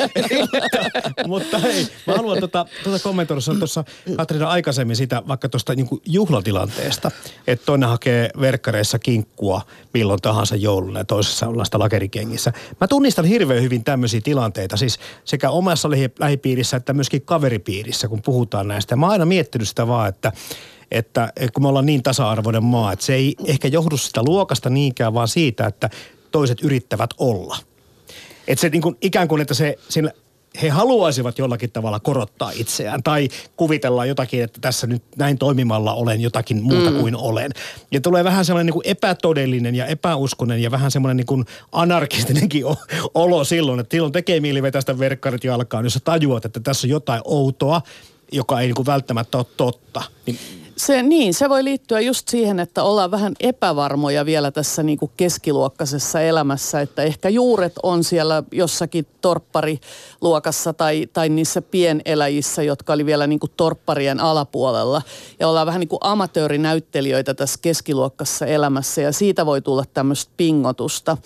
mutta 1.27 1.59
hei, 1.59 1.87
mä 2.07 2.15
haluan 2.15 2.39
tuota, 2.39 2.67
tuota 2.85 2.99
kommentoida 3.03 3.41
tuossa 3.59 3.85
Katriina 4.17 4.49
aikaisemmin 4.49 4.97
sitä 4.97 5.23
vaikka 5.29 5.49
tuosta 5.49 5.75
niin 5.75 5.89
juhlatilanteesta, 6.07 7.11
että 7.47 7.67
toinen 7.67 7.89
hakee 7.89 8.31
verkkareissa 8.41 8.99
kinkkua 8.99 9.61
milloin 9.95 10.23
tahansa 10.23 10.57
jouluna 10.57 11.01
ja 11.01 11.05
toisessa 11.05 11.49
ollaan 11.49 11.67
sitä 11.67 11.79
lakerikengissä. 11.79 12.53
Mä 12.81 12.89
tunnistan 12.89 13.25
hirveän 13.25 13.63
hyvin 13.63 13.85
tämmöisiä 13.85 14.21
tilanteita, 14.25 14.77
siis 14.77 14.99
sekä 15.25 15.51
omassa 15.51 15.89
lähipiirissä 16.19 16.77
että 16.77 16.93
myöskin 16.93 17.23
kaveripiirissä, 17.23 18.09
kun 18.09 18.23
puhutaan 18.23 18.69
näistä. 18.69 18.97
Mä 18.97 19.07
oon 19.07 19.13
aina 19.13 19.25
miettinyt 19.25 19.69
sitä 19.69 19.89
vaan, 19.89 20.09
että 20.09 20.33
että 20.91 21.33
kun 21.55 21.63
me 21.63 21.69
ollaan 21.69 21.87
niin 21.87 22.03
tasa-arvoinen 22.03 22.65
maa, 22.65 22.93
että 22.93 23.05
se 23.05 23.15
ei 23.15 23.35
ehkä 23.45 23.69
johdu 23.69 23.97
sitä 23.97 24.23
luokasta 24.23 24.71
niinkään, 24.71 25.15
vaan 25.15 25.29
siitä, 25.29 25.67
että 25.67 25.91
toiset 26.31 26.61
yrittävät 26.63 27.11
olla. 27.19 27.57
Että 28.49 28.61
se 28.61 28.69
niin 28.69 28.83
kuin, 28.83 28.97
ikään 29.01 29.29
kuin, 29.29 29.43
että 29.43 29.55
se, 29.55 29.79
siinä 29.89 30.11
he 30.63 30.69
haluaisivat 30.69 31.39
jollakin 31.39 31.71
tavalla 31.71 32.01
korottaa 32.01 32.51
itseään 32.51 33.03
tai 33.03 33.29
kuvitella 33.57 34.07
jotakin, 34.07 34.43
että 34.43 34.61
tässä 34.61 34.87
nyt 34.87 35.03
näin 35.17 35.39
toimimalla 35.39 35.95
olen 35.95 36.21
jotakin 36.21 36.63
muuta 36.63 36.91
mm. 36.91 37.01
kuin 37.01 37.17
olen. 37.17 37.51
Ja 37.91 38.01
tulee 38.01 38.25
vähän 38.25 38.45
semmoinen 38.45 38.67
niin 38.67 38.73
kuin 38.73 38.87
epätodellinen 38.89 39.75
ja 39.75 39.87
epäuskonen 39.87 40.63
ja 40.63 40.71
vähän 40.71 40.91
semmoinen 40.91 41.17
niin 41.17 41.27
kuin 41.27 41.45
anarkistinenkin 41.73 42.65
olo 43.15 43.45
silloin, 43.45 43.81
että 43.81 43.95
silloin 43.95 44.13
tekee 44.13 44.41
mieli 44.41 44.63
vetästä 44.63 44.99
verkkarit 44.99 45.45
jalkaan, 45.45 45.85
jos 45.85 45.95
sä 45.95 46.01
tajuat, 46.05 46.45
että 46.45 46.61
tässä 46.61 46.87
on 46.87 46.91
jotain 46.91 47.23
outoa, 47.25 47.83
joka 48.33 48.61
ei 48.61 48.67
niin 48.67 48.75
kuin 48.75 48.87
välttämättä 48.87 49.39
ole 49.39 49.47
totta. 49.57 50.03
Niin 50.27 50.39
se, 50.77 51.03
niin, 51.03 51.35
se 51.35 51.49
voi 51.49 51.65
liittyä 51.65 52.01
just 52.01 52.29
siihen, 52.29 52.61
että 52.61 52.83
ollaan 52.83 53.11
vähän 53.11 53.33
epävarmoja 53.41 54.27
vielä 54.27 54.51
tässä 54.51 54.83
niin 54.83 54.99
kuin 54.99 55.11
keskiluokkaisessa 55.17 56.21
elämässä, 56.21 56.81
että 56.81 57.03
ehkä 57.03 57.29
juuret 57.29 57.73
on 57.83 58.05
siellä 58.05 58.43
jossakin 58.53 59.07
torppariluokassa 59.21 60.73
tai, 60.73 61.09
tai 61.13 61.29
niissä 61.29 61.63
pieneläjissä, 61.63 62.63
jotka 62.63 62.93
oli 62.93 63.07
vielä 63.07 63.27
niin 63.27 63.41
kuin 63.41 63.53
torpparien 63.57 64.21
alapuolella. 64.21 65.03
Ja 65.41 65.49
ollaan 65.49 65.67
vähän 65.67 65.81
niin 65.81 65.89
kuin 65.89 66.01
amatöörinäyttelijöitä 66.01 67.35
tässä 67.35 67.59
keskiluokkassa 67.63 68.47
elämässä 68.47 69.01
ja 69.01 69.13
siitä 69.13 69.47
voi 69.47 69.61
tulla 69.61 69.85
tämmöistä 69.95 70.33
pingotusta. 70.37 71.17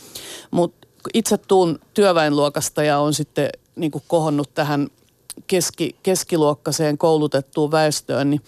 Mutta 0.51 0.89
itse 1.15 1.39
tuun 1.39 1.79
työväenluokasta 1.95 2.83
ja 2.83 2.99
on 2.99 3.15
sitten 3.15 3.51
niin 3.77 3.91
kuin 3.91 4.05
kohonnut 4.09 4.55
tähän 4.55 4.89
keski, 5.47 5.97
keskiluokkaiseen 6.03 6.99
koulutettuun 6.99 7.71
väestöön, 7.71 8.31
niin 8.31 8.43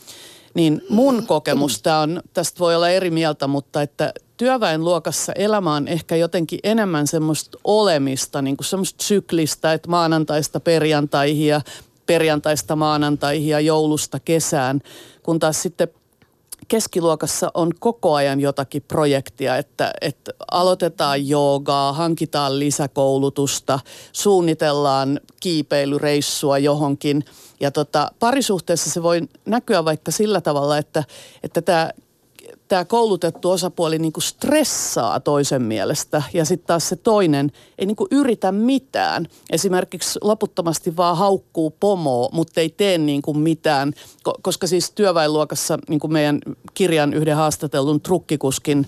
niin 0.55 0.83
mun 0.89 1.27
kokemus, 1.27 1.83
on, 2.03 2.23
tästä 2.35 2.59
voi 2.59 2.77
olla 2.77 2.89
eri 2.89 3.11
mieltä, 3.11 3.47
mutta 3.47 3.83
että 3.83 4.13
työväenluokassa 4.37 5.33
elämä 5.33 5.75
on 5.75 5.89
ehkä 5.89 6.17
jotenkin 6.17 6.61
enemmän 6.63 7.07
semmoista 7.07 7.59
olemista, 7.65 8.43
niin 8.43 8.57
kuin 8.57 8.67
semmoista 8.67 9.05
syklistä, 9.05 9.73
että 9.73 9.89
maanantaista 9.89 10.61
perjantaihin 10.61 11.47
ja 11.47 11.61
perjantaista 12.07 12.77
maanantaihin 12.77 13.49
ja 13.49 13.61
joulusta 13.61 14.21
kesään, 14.21 14.81
kun 15.23 15.39
taas 15.39 15.63
sitten 15.63 15.89
keskiluokassa 16.69 17.51
on 17.55 17.73
koko 17.79 18.15
ajan 18.15 18.41
jotakin 18.41 18.83
projektia, 18.89 19.57
että, 19.57 19.93
että 20.01 20.33
aloitetaan 20.51 21.29
joogaa, 21.29 21.93
hankitaan 21.93 22.59
lisäkoulutusta, 22.59 23.81
suunnitellaan 24.13 25.21
kiipeilyreissua 25.41 26.59
johonkin. 26.59 27.25
Ja 27.61 27.71
tota, 27.71 28.11
parisuhteessa 28.19 28.91
se 28.91 29.03
voi 29.03 29.21
näkyä 29.45 29.85
vaikka 29.85 30.11
sillä 30.11 30.41
tavalla, 30.41 30.79
että, 30.79 31.05
että 31.43 31.63
tämä 31.63 31.91
tämä 32.71 32.85
koulutettu 32.85 33.51
osapuoli 33.51 33.99
niin 33.99 34.13
kuin 34.13 34.23
stressaa 34.23 35.21
toisen 35.21 35.63
mielestä 35.63 36.23
ja 36.33 36.45
sitten 36.45 36.67
taas 36.67 36.89
se 36.89 36.97
toinen 36.97 37.53
ei 37.79 37.87
niin 37.87 37.97
kuin 37.97 38.09
yritä 38.11 38.53
mitään. 38.53 39.27
Esimerkiksi 39.51 40.19
loputtomasti 40.23 40.97
vaan 40.97 41.17
haukkuu 41.17 41.71
pomoa, 41.71 42.29
mutta 42.33 42.61
ei 42.61 42.69
tee 42.69 42.99
niin 42.99 43.23
kuin 43.23 43.39
mitään, 43.39 43.93
koska 44.43 44.67
siis 44.67 44.91
työväenluokassa 44.91 45.79
niin 45.89 46.01
kuin 46.01 46.13
meidän 46.13 46.39
kirjan 46.75 47.15
yhden 47.15 47.37
haastatellun 47.37 48.01
trukkikuskin 48.01 48.87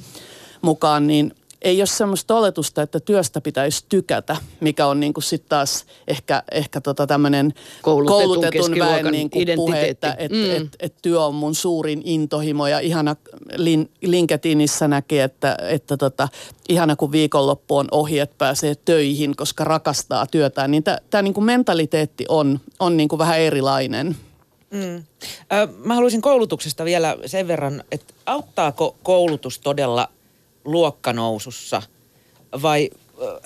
mukaan, 0.63 1.07
niin 1.07 1.35
ei 1.63 1.81
ole 1.81 1.87
semmoista 1.87 2.37
oletusta, 2.37 2.83
että 2.83 3.01
työstä 3.01 3.41
pitäisi 3.41 3.85
tykätä, 3.89 4.37
mikä 4.61 4.87
on 4.87 5.01
niin 5.01 5.15
kuin 5.15 5.25
sitten 5.25 5.49
taas 5.49 5.85
ehkä, 6.09 6.43
ehkä 6.53 6.81
tota 6.81 7.07
tämmöinen 7.07 7.55
koulutetun, 7.83 8.21
koulutetun 8.21 8.79
väen 8.79 9.07
niin 9.07 9.31
kuin 9.31 9.47
puhe, 9.57 9.89
että 9.89 10.17
et, 10.19 10.33
mm. 10.33 10.51
et, 10.51 10.77
et 10.81 10.95
työ 11.03 11.25
on 11.25 11.35
mun 11.35 11.55
suurin 11.55 12.03
intohimo 12.05 12.67
ja 12.67 12.81
ihana 12.81 13.17
lin, 13.57 13.91
LinkedInissä 14.03 14.89
näkee, 14.89 15.25
että, 15.25 15.57
että 15.69 15.97
tota, 15.97 16.29
ihana 16.69 16.97
kun 16.97 17.13
viikonloppu 17.13 17.77
on 17.77 17.89
ohi, 17.91 18.19
että 18.19 18.37
pääsee 18.39 18.75
töihin, 18.75 19.37
koska 19.37 19.65
rakastaa 19.65 20.27
työtään, 20.27 20.71
niin 20.71 20.85
tämä 21.11 21.23
niin 21.23 21.35
kuin 21.35 21.45
mentaliteetti 21.45 22.25
on, 22.29 22.61
on 22.81 22.97
niin 22.97 23.09
kuin 23.09 23.19
vähän 23.19 23.41
erilainen. 23.41 24.17
Mm. 24.71 24.97
Ö, 25.53 25.69
mä 25.85 25.95
haluaisin 25.95 26.23
koulutuksesta 26.23 26.85
vielä 26.85 27.17
sen 27.27 27.49
verran, 27.49 27.85
että 27.93 28.15
auttaako 28.27 28.97
koulutus 29.03 29.59
todella– 29.59 30.09
luokkanousussa 30.65 31.83
vai 32.63 32.91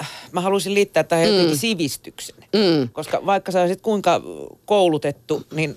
äh, 0.00 0.10
mä 0.32 0.40
haluaisin 0.40 0.74
liittää 0.74 1.04
tähän 1.04 1.28
mm. 1.28 1.56
sivistyksen. 1.56 2.36
Mm. 2.36 2.88
Koska 2.92 3.26
vaikka 3.26 3.52
sä 3.52 3.60
olisit 3.60 3.80
kuinka 3.80 4.22
koulutettu, 4.64 5.42
niin 5.54 5.76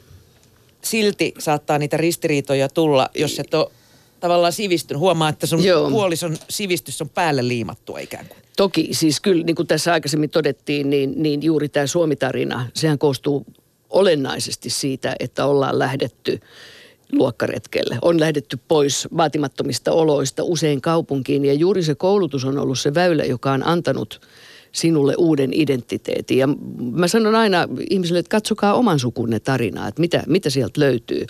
silti 0.81 1.34
saattaa 1.39 1.77
niitä 1.77 1.98
ristiriitoja 1.98 2.69
tulla, 2.69 3.10
jos 3.15 3.39
et 3.39 3.53
ole 3.53 3.72
tavallaan 4.19 4.53
sivistynyt. 4.53 5.00
Huomaa, 5.00 5.29
että 5.29 5.48
sun 5.48 5.63
Joo. 5.63 5.89
puolison 5.89 6.38
sivistys 6.50 7.01
on 7.01 7.10
päälle 7.10 7.48
liimattua 7.48 8.00
ikään 8.00 8.25
kuin. 8.27 8.39
Toki, 8.58 8.89
siis 8.91 9.19
kyllä 9.19 9.43
niin 9.43 9.55
kuin 9.55 9.67
tässä 9.67 9.93
aikaisemmin 9.93 10.29
todettiin, 10.29 10.89
niin, 10.89 11.13
niin 11.24 11.43
juuri 11.43 11.69
tämä 11.69 11.88
Suomitarina, 11.88 12.69
sehän 12.74 13.00
koostuu 13.00 13.46
olennaisesti 13.89 14.70
siitä, 14.70 15.16
että 15.20 15.46
ollaan 15.46 15.79
lähdetty– 15.79 16.40
luokkaretkelle. 17.11 17.98
On 18.01 18.19
lähdetty 18.19 18.59
pois 18.67 19.07
vaatimattomista 19.17 19.91
oloista 19.91 20.43
usein 20.43 20.81
kaupunkiin 20.81 21.45
ja 21.45 21.53
juuri 21.53 21.83
se 21.83 21.95
koulutus 21.95 22.45
on 22.45 22.57
ollut 22.57 22.79
se 22.79 22.93
väylä, 22.93 23.24
joka 23.24 23.51
on 23.51 23.67
antanut 23.67 24.22
sinulle 24.72 25.15
uuden 25.17 25.50
identiteetin. 25.53 26.37
Ja 26.37 26.48
mä 26.79 27.07
sanon 27.07 27.35
aina 27.35 27.67
ihmisille, 27.89 28.19
että 28.19 28.29
katsokaa 28.29 28.74
oman 28.74 29.00
sukunne 29.00 29.39
tarinaa, 29.39 29.87
että 29.87 30.01
mitä, 30.01 30.24
mitä 30.27 30.50
sieltä 30.50 30.81
löytyy. 30.81 31.25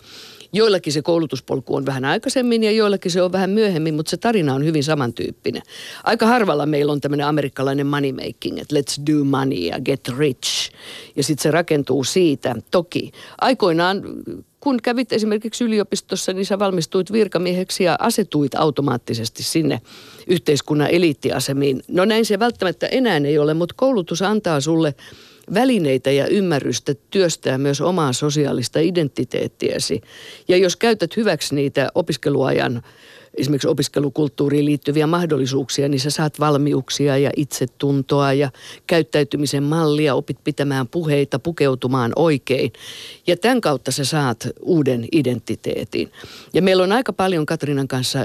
Joillakin 0.54 0.94
se 0.94 1.02
koulutuspolku 1.02 1.76
on 1.76 1.86
vähän 1.86 2.06
aikaisemmin 2.06 2.64
ja 2.64 2.72
joillakin 2.72 3.12
se 3.12 3.22
on 3.22 3.32
vähän 3.32 3.50
myöhemmin, 3.50 3.94
mutta 3.94 4.10
se 4.10 4.18
tarina 4.18 4.54
on 4.54 4.66
hyvin 4.66 4.84
samantyyppinen. 4.84 5.62
Aika 6.04 6.26
harvalla 6.26 6.66
meillä 6.66 6.92
on 6.92 7.02
tämmöinen 7.02 7.28
amerikkalainen 7.28 7.88
money 7.88 8.12
making, 8.12 8.60
että 8.60 8.76
let's 8.76 9.14
do 9.14 9.24
money 9.24 9.58
ja 9.58 9.80
get 9.80 10.08
rich. 10.18 10.72
Ja 11.16 11.24
sitten 11.24 11.44
se 11.44 11.52
rakentuu 11.52 12.04
siitä. 12.04 12.56
Toki 12.72 13.12
aikoinaan 13.42 14.04
kun 14.60 14.78
kävit 14.84 15.14
esimerkiksi 15.14 15.64
yliopistossa, 15.64 16.34
niin 16.34 16.46
sä 16.46 16.60
valmistuit 16.60 17.12
virkamieheksi 17.12 17.84
ja 17.84 17.96
asetuit 18.00 18.56
automaattisesti 18.56 19.44
sinne 19.44 19.82
yhteiskunnan 20.28 20.90
eliittiasemiin. 20.90 21.84
No 21.88 22.06
näin 22.06 22.26
se 22.26 22.40
välttämättä 22.40 22.88
enää 22.88 23.18
ei 23.18 23.38
ole, 23.38 23.54
mutta 23.54 23.76
koulutus 23.78 24.22
antaa 24.22 24.62
sulle 24.62 24.96
välineitä 25.54 26.12
ja 26.12 26.28
ymmärrystä 26.28 26.96
työstää 27.12 27.58
myös 27.58 27.82
omaa 27.82 28.14
sosiaalista 28.14 28.80
identiteettiäsi. 28.80 30.02
Ja 30.48 30.58
jos 30.58 30.76
käytät 30.76 31.18
hyväksi 31.18 31.56
niitä 31.56 31.90
opiskeluajan 31.96 32.84
esimerkiksi 33.38 33.68
opiskelukulttuuriin 33.68 34.66
liittyviä 34.66 35.08
mahdollisuuksia, 35.08 35.90
niin 35.90 36.00
sä 36.00 36.10
saat 36.10 36.40
valmiuksia 36.40 37.18
ja 37.18 37.32
itsetuntoa 37.36 38.34
ja 38.34 38.52
käyttäytymisen 38.88 39.64
mallia, 39.64 40.16
opit 40.16 40.38
pitämään 40.44 40.88
puheita, 40.88 41.40
pukeutumaan 41.40 42.12
oikein. 42.16 42.74
Ja 43.28 43.38
tämän 43.38 43.62
kautta 43.62 43.92
sä 43.92 44.06
saat 44.06 44.48
uuden 44.62 45.08
identiteetin. 45.12 46.12
Ja 46.54 46.62
meillä 46.62 46.84
on 46.84 46.92
aika 46.92 47.14
paljon 47.14 47.46
Katrinan 47.46 47.88
kanssa, 47.88 48.20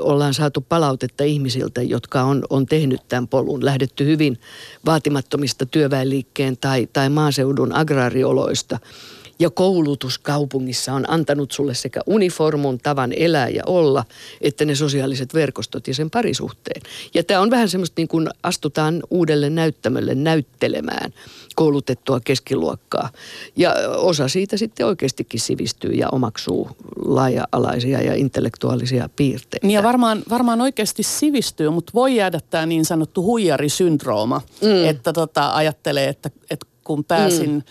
ollaan 0.00 0.34
saatu 0.34 0.60
palautetta 0.60 1.24
ihmisiltä, 1.24 1.82
jotka 1.82 2.22
on, 2.22 2.44
on 2.50 2.66
tehnyt 2.66 3.00
tämän 3.08 3.28
polun, 3.28 3.64
lähdetty 3.64 4.04
hyvin 4.04 4.38
vaatimattomista 4.86 5.66
työväenliikkeen 5.66 6.56
tai, 6.56 6.88
tai 6.92 7.08
maaseudun 7.08 7.72
agraarioloista– 7.72 8.78
ja 9.38 9.50
koulutus 9.50 10.18
kaupungissa 10.18 10.92
on 10.92 11.10
antanut 11.10 11.52
sulle 11.52 11.74
sekä 11.74 12.00
uniformun 12.06 12.78
tavan 12.78 13.12
elää 13.12 13.48
ja 13.48 13.62
olla, 13.66 14.04
että 14.40 14.64
ne 14.64 14.74
sosiaaliset 14.74 15.34
verkostot 15.34 15.88
ja 15.88 15.94
sen 15.94 16.10
parisuhteen. 16.10 16.82
Ja 17.14 17.24
tämä 17.24 17.40
on 17.40 17.50
vähän 17.50 17.68
semmoista 17.68 17.94
niin 17.96 18.08
kuin 18.08 18.28
astutaan 18.42 19.02
uudelle 19.10 19.50
näyttämölle 19.50 20.14
näyttelemään 20.14 21.12
koulutettua 21.54 22.20
keskiluokkaa. 22.20 23.08
Ja 23.56 23.74
osa 23.96 24.28
siitä 24.28 24.56
sitten 24.56 24.86
oikeastikin 24.86 25.40
sivistyy 25.40 25.90
ja 25.90 26.08
omaksuu 26.12 26.70
laaja-alaisia 27.04 28.02
ja 28.02 28.14
intellektuaalisia 28.14 29.08
piirteitä. 29.16 29.66
Niin 29.66 29.74
ja 29.74 29.82
varmaan, 29.82 30.22
varmaan 30.30 30.60
oikeasti 30.60 31.02
sivistyy, 31.02 31.70
mutta 31.70 31.92
voi 31.94 32.16
jäädä 32.16 32.40
tämä 32.50 32.66
niin 32.66 32.84
sanottu 32.84 33.22
huijarisyndrooma, 33.22 34.40
mm. 34.62 34.84
että 34.84 35.12
tota, 35.12 35.54
ajattelee, 35.54 36.08
että, 36.08 36.30
että 36.50 36.66
kun 36.84 37.04
pääsin... 37.04 37.50
Mm 37.50 37.62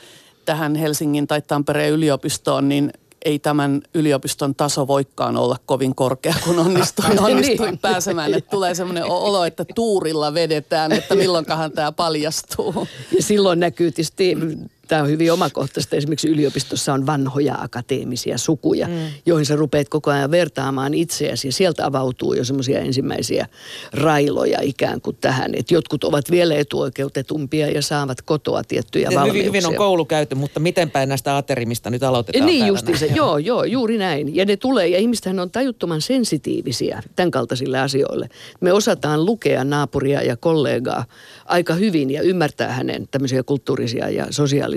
tähän 0.46 0.76
Helsingin 0.76 1.28
tai 1.28 1.42
Tampereen 1.42 1.94
yliopistoon, 1.94 2.70
niin 2.70 2.92
ei 3.26 3.40
tämän 3.40 3.82
yliopiston 3.94 4.56
taso 4.56 4.88
voikaan 4.88 5.38
olla 5.38 5.58
kovin 5.66 5.96
korkea, 5.96 6.36
kun 6.44 6.60
onnistuin, 6.60 7.20
onnistuin 7.24 7.70
niin. 7.70 7.80
pääsemään. 7.80 8.34
Että 8.34 8.50
tulee 8.50 8.76
semmoinen 8.76 9.06
olo, 9.06 9.46
että 9.46 9.66
tuurilla 9.76 10.34
vedetään, 10.34 10.92
että 10.92 11.16
milloinkahan 11.16 11.72
tämä 11.72 11.92
paljastuu. 11.92 12.88
Ja 13.16 13.24
silloin 13.24 13.60
näkyy 13.60 13.92
tietysti 13.92 14.38
Tämä 14.88 15.02
on 15.02 15.10
hyvin 15.10 15.34
omakohtaista. 15.34 15.96
Esimerkiksi 15.96 16.28
yliopistossa 16.28 16.94
on 16.94 17.06
vanhoja 17.06 17.56
akateemisia 17.62 18.38
sukuja, 18.38 18.88
mm. 18.88 18.94
joihin 19.26 19.46
sä 19.46 19.56
rupeat 19.56 19.90
koko 19.90 20.12
ajan 20.12 20.32
vertaamaan 20.32 20.94
itseäsi. 20.94 21.48
Ja 21.48 21.52
sieltä 21.52 21.86
avautuu 21.86 22.34
jo 22.34 22.44
semmoisia 22.44 22.80
ensimmäisiä 22.80 23.48
railoja 23.94 24.60
ikään 24.62 25.02
kuin 25.02 25.18
tähän. 25.22 25.56
Että 25.56 25.74
jotkut 25.74 26.04
ovat 26.04 26.32
vielä 26.32 26.56
etuoikeutetumpia 26.56 27.68
ja 27.68 27.82
saavat 27.82 28.22
kotoa 28.22 28.64
tiettyjä 28.64 29.08
Hyvin, 29.08 29.20
valmiuksia. 29.20 29.44
hyvin 29.44 29.66
on 29.66 29.76
koulu 29.76 30.06
käyty, 30.06 30.36
mutta 30.36 30.60
miten 30.60 30.92
päin 30.92 31.10
näistä 31.10 31.38
aterimista 31.38 31.90
nyt 31.90 32.04
aloitetaan 32.04 32.46
Niin 32.46 32.68
justiinsa, 32.68 33.06
joo, 33.06 33.38
joo, 33.38 33.64
juuri 33.64 33.98
näin. 33.98 34.36
Ja 34.36 34.46
ne 34.46 34.58
tulee, 34.58 34.88
ja 34.88 34.98
ihmistähän 34.98 35.40
on 35.40 35.52
tajuttoman 35.52 36.02
sensitiivisiä 36.02 37.04
tämän 37.16 37.32
kaltaisille 37.32 37.80
asioille. 37.80 38.30
Me 38.62 38.74
osataan 38.74 39.26
lukea 39.26 39.64
naapuria 39.64 40.22
ja 40.22 40.38
kollegaa 40.38 41.06
aika 41.46 41.74
hyvin 41.74 42.12
ja 42.12 42.22
ymmärtää 42.22 42.72
hänen 42.72 43.08
tämmöisiä 43.12 43.44
kulttuurisia 43.44 44.10
ja 44.10 44.28
sosiaalisia 44.30 44.75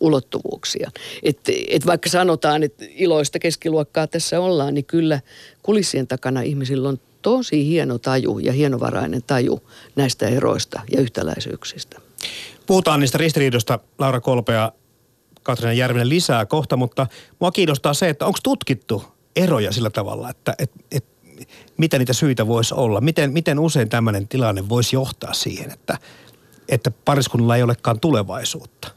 ulottuvuuksia. 0.00 0.90
Et, 1.22 1.38
et 1.68 1.86
vaikka 1.86 2.08
sanotaan, 2.08 2.62
että 2.62 2.84
iloista 2.88 3.38
keskiluokkaa 3.38 4.06
tässä 4.06 4.40
ollaan, 4.40 4.74
niin 4.74 4.84
kyllä 4.84 5.20
kulissien 5.62 6.06
takana 6.06 6.42
ihmisillä 6.42 6.88
on 6.88 6.98
tosi 7.22 7.66
hieno 7.66 7.98
taju 7.98 8.38
ja 8.38 8.52
hienovarainen 8.52 9.22
taju 9.26 9.60
näistä 9.96 10.28
eroista 10.28 10.80
ja 10.92 11.00
yhtäläisyyksistä. 11.00 12.00
Puhutaan 12.66 13.00
niistä 13.00 13.18
ristiriidoista 13.18 13.78
Laura 13.98 14.20
Kolpea 14.20 14.72
Katriina 15.42 15.72
Järvinen 15.72 16.08
lisää 16.08 16.46
kohta, 16.46 16.76
mutta 16.76 17.06
mua 17.38 17.50
kiinnostaa 17.52 17.94
se, 17.94 18.08
että 18.08 18.26
onko 18.26 18.38
tutkittu 18.42 19.04
eroja 19.36 19.72
sillä 19.72 19.90
tavalla, 19.90 20.30
että 20.30 20.54
et, 20.58 20.70
et, 20.90 21.04
mitä 21.76 21.98
niitä 21.98 22.12
syitä 22.12 22.46
voisi 22.46 22.74
olla? 22.74 23.00
Miten, 23.00 23.32
miten 23.32 23.58
usein 23.58 23.88
tämmöinen 23.88 24.28
tilanne 24.28 24.68
voisi 24.68 24.96
johtaa 24.96 25.32
siihen, 25.32 25.70
että, 25.70 25.98
että 26.68 26.90
pariskunnalla 27.04 27.56
ei 27.56 27.62
olekaan 27.62 28.00
tulevaisuutta? 28.00 28.90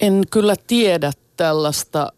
En 0.00 0.22
kyllä 0.30 0.54
tiedä 0.66 1.12
tällaista, 1.36 2.12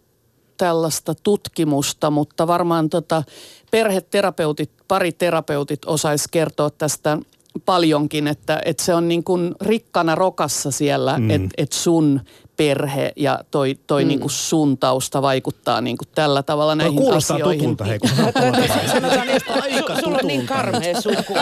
tällaista 0.56 1.14
tutkimusta, 1.22 2.10
mutta 2.10 2.46
varmaan 2.46 2.90
tota 2.90 3.22
perheterapeutit, 3.70 4.70
pariterapeutit 4.88 5.84
osais 5.84 6.28
kertoa 6.28 6.70
tästä 6.70 7.18
paljonkin, 7.64 8.26
että, 8.26 8.60
että 8.64 8.84
se 8.84 8.94
on 8.94 9.08
niin 9.08 9.24
kuin 9.24 9.54
rikkana 9.60 10.14
rokassa 10.14 10.70
siellä, 10.70 11.18
mm. 11.18 11.30
että, 11.30 11.48
että 11.56 11.76
sun 11.76 12.20
perhe 12.58 13.12
ja 13.16 13.40
toi, 13.50 13.78
toi 13.86 14.04
mm. 14.04 14.08
niin 14.08 14.20
kuin 14.20 14.30
sun 14.30 14.78
tausta 14.78 15.22
vaikuttaa 15.22 15.80
niin 15.80 15.98
kuin 15.98 16.08
tällä 16.14 16.42
tavalla 16.42 16.74
näihin 16.74 16.96
kuulostaa 16.96 17.34
asioihin. 17.34 17.60
tutulta, 17.60 17.84
hei, 17.84 17.98
kun. 17.98 18.10
Sanotaan 18.92 19.26
niin, 19.26 19.40
Aika 19.62 19.94
su- 19.94 20.00
sulla 20.00 20.18
on 20.22 20.26
niin 20.26 20.46
karmea 20.46 21.00
suku. 21.00 21.34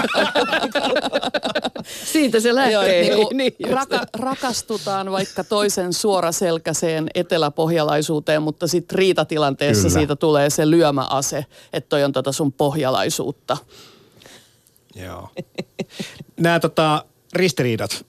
Siitä 2.13 2.41
se 2.41 2.55
lähtee. 2.55 3.07
Joo, 3.07 3.17
niinku 3.17 3.35
niin 3.35 3.57
just. 3.59 3.73
raka, 3.73 4.01
rakastutaan 4.19 5.13
vaikka 5.13 5.45
toisen 5.45 5.93
suoraselkäiseen 5.93 7.07
eteläpohjalaisuuteen, 7.15 8.43
mutta 8.43 8.67
sitten 8.67 8.99
riitatilanteessa 8.99 9.89
Kyllä. 9.89 10.01
siitä 10.01 10.17
tulee 10.17 10.51
se 10.51 10.71
lyömäase, 10.71 11.45
että 11.73 11.89
toi 11.89 12.05
on 12.05 12.13
tota 12.13 12.33
sun 12.33 12.53
pohjalaisuutta. 12.53 13.57
Joo. 14.95 15.29
Nämä 16.41 16.61
tota, 16.61 17.05
ristiriidat, 17.33 18.07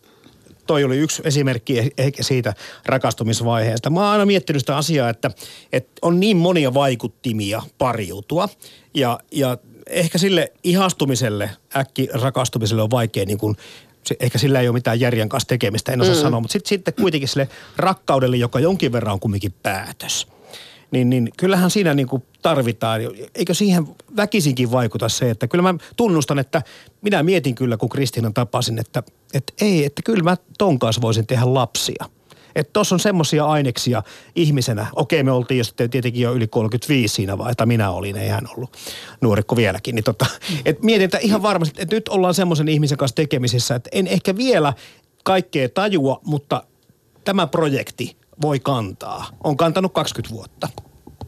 toi 0.67 0.83
oli 0.83 0.97
yksi 0.97 1.21
esimerkki 1.25 1.81
eh- 1.81 1.93
ehkä 1.97 2.23
siitä 2.23 2.53
rakastumisvaiheesta. 2.85 3.89
Mä 3.89 3.99
oon 3.99 4.09
aina 4.09 4.25
miettinyt 4.25 4.59
sitä 4.59 4.77
asiaa, 4.77 5.09
että, 5.09 5.31
että 5.71 5.91
on 6.01 6.19
niin 6.19 6.37
monia 6.37 6.73
vaikuttimia 6.73 7.61
pariutua 7.77 8.49
ja, 8.93 9.19
ja 9.31 9.57
ehkä 9.89 10.17
sille 10.17 10.53
ihastumiselle, 10.63 11.49
äkki 11.75 12.09
rakastumiselle 12.13 12.81
on 12.81 12.91
vaikea 12.91 13.25
niin 13.25 13.37
kuin, 13.37 13.55
se, 14.03 14.15
ehkä 14.19 14.37
sillä 14.37 14.59
ei 14.59 14.67
ole 14.67 14.73
mitään 14.73 14.99
järjen 14.99 15.29
kanssa 15.29 15.47
tekemistä, 15.47 15.91
en 15.91 16.01
osaa 16.01 16.15
mm. 16.15 16.21
sanoa, 16.21 16.39
mutta 16.39 16.53
sitten 16.53 16.69
sitten 16.69 16.93
kuitenkin 16.93 17.29
sille 17.29 17.49
rakkaudelle, 17.77 18.37
joka 18.37 18.59
jonkin 18.59 18.91
verran 18.91 19.13
on 19.13 19.19
kumminkin 19.19 19.53
päätös 19.63 20.27
niin, 20.91 21.09
niin 21.09 21.29
kyllähän 21.37 21.69
siinä 21.69 21.93
niin 21.93 22.07
kuin 22.07 22.23
tarvitaan. 22.41 23.01
Eikö 23.35 23.53
siihen 23.53 23.87
väkisinkin 24.15 24.71
vaikuta 24.71 25.09
se, 25.09 25.29
että 25.29 25.47
kyllä 25.47 25.61
mä 25.61 25.75
tunnustan, 25.95 26.39
että 26.39 26.61
minä 27.01 27.23
mietin 27.23 27.55
kyllä, 27.55 27.77
kun 27.77 27.89
Kristiinan 27.89 28.33
tapasin, 28.33 28.79
että, 28.79 29.03
että 29.33 29.53
ei, 29.61 29.85
että 29.85 30.01
kyllä 30.05 30.23
mä 30.23 30.37
ton 30.57 30.79
kanssa 30.79 31.01
voisin 31.01 31.27
tehdä 31.27 31.53
lapsia. 31.53 32.05
Että 32.55 32.73
tuossa 32.73 32.95
on 32.95 32.99
semmoisia 32.99 33.45
aineksia 33.45 34.03
ihmisenä. 34.35 34.87
Okei, 34.95 35.23
me 35.23 35.31
oltiin 35.31 35.57
jo 35.57 35.63
sitten 35.63 35.89
tietenkin 35.89 36.21
jo 36.21 36.33
yli 36.33 36.47
35 36.47 37.15
siinä 37.15 37.37
vaiheessa, 37.37 37.65
minä 37.65 37.91
olin, 37.91 38.17
ei 38.17 38.29
hän 38.29 38.47
ollut 38.55 38.77
nuorikko 39.21 39.55
vieläkin. 39.55 39.95
Niin 39.95 40.03
tota, 40.03 40.25
et 40.65 40.83
mietin, 40.83 41.05
että 41.05 41.17
ihan 41.17 41.41
varmasti, 41.41 41.81
että 41.81 41.95
nyt 41.95 42.09
ollaan 42.09 42.33
semmoisen 42.33 42.67
ihmisen 42.67 42.97
kanssa 42.97 43.15
tekemisissä, 43.15 43.75
että 43.75 43.89
en 43.93 44.07
ehkä 44.07 44.37
vielä 44.37 44.73
kaikkea 45.23 45.69
tajua, 45.69 46.19
mutta 46.25 46.63
tämä 47.23 47.47
projekti 47.47 48.17
voi 48.41 48.59
kantaa. 48.59 49.27
On 49.43 49.57
kantanut 49.57 49.93
20 49.93 50.35
vuotta. 50.35 50.67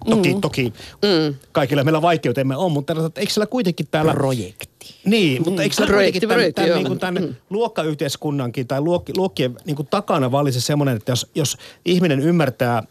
Toki, 0.09 0.33
mm. 0.33 0.41
toki 0.41 0.73
mm. 1.01 1.35
kaikilla 1.51 1.83
meillä 1.83 2.01
vaikeutemme 2.01 2.55
on, 2.57 2.71
mutta 2.71 2.93
eikö 3.15 3.33
siellä 3.33 3.47
kuitenkin 3.47 3.87
täällä... 3.91 4.13
Projekti. 4.13 4.95
Niin, 5.05 5.43
mutta 5.45 5.63
eikö 5.63 5.75
siellä 5.75 5.91
Projekti, 5.91 6.19
kuitenkin 6.19 6.29
tämän, 6.29 6.35
projekti, 6.35 6.55
tämän, 6.55 6.69
joo. 6.69 6.77
niin 6.77 6.87
kuin 6.87 6.99
tämän 6.99 7.23
mm. 7.23 7.35
luokkayhteiskunnankin 7.49 8.67
tai 8.67 8.81
luokki, 8.81 9.13
luokkien 9.15 9.57
niin 9.65 9.75
kuin 9.75 9.87
takana 9.87 10.31
valisi 10.31 10.61
semmoinen, 10.61 10.97
että 10.97 11.11
jos, 11.11 11.27
jos 11.35 11.57
ihminen 11.85 12.19
ymmärtää 12.19 12.83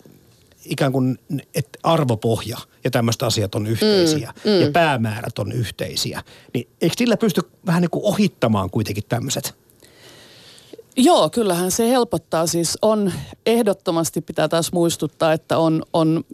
ikään 0.65 0.93
kuin, 0.93 1.19
että 1.55 1.79
arvopohja 1.83 2.59
ja 2.85 2.91
tämmöiset 2.91 3.23
asiat 3.23 3.55
on 3.55 3.67
yhteisiä 3.67 4.33
mm, 4.45 4.51
mm. 4.51 4.61
ja 4.61 4.71
päämäärät 4.71 5.39
on 5.39 5.53
yhteisiä, 5.53 6.23
niin 6.55 6.69
eikö 6.81 6.95
sillä 6.99 7.17
pysty 7.17 7.41
vähän 7.67 7.83
niin 7.83 7.91
kuin 7.91 8.05
ohittamaan 8.05 8.71
kuitenkin 8.71 9.05
tämmöiset? 9.09 9.55
Joo, 11.01 11.31
kyllähän 11.31 11.71
se 11.71 11.89
helpottaa. 11.89 12.47
Siis 12.47 12.79
on 12.83 13.13
ehdottomasti 13.47 14.21
pitää 14.21 14.49
taas 14.49 14.73
muistuttaa, 14.73 15.33
että 15.33 15.59
on, 15.59 15.83
on 15.93 16.25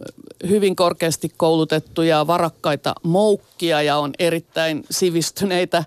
hyvin 0.49 0.75
korkeasti 0.75 1.31
koulutettuja, 1.37 2.27
varakkaita 2.27 2.95
moukkia 3.03 3.81
ja 3.81 3.97
on 3.97 4.13
erittäin 4.19 4.85
sivistyneitä 4.89 5.83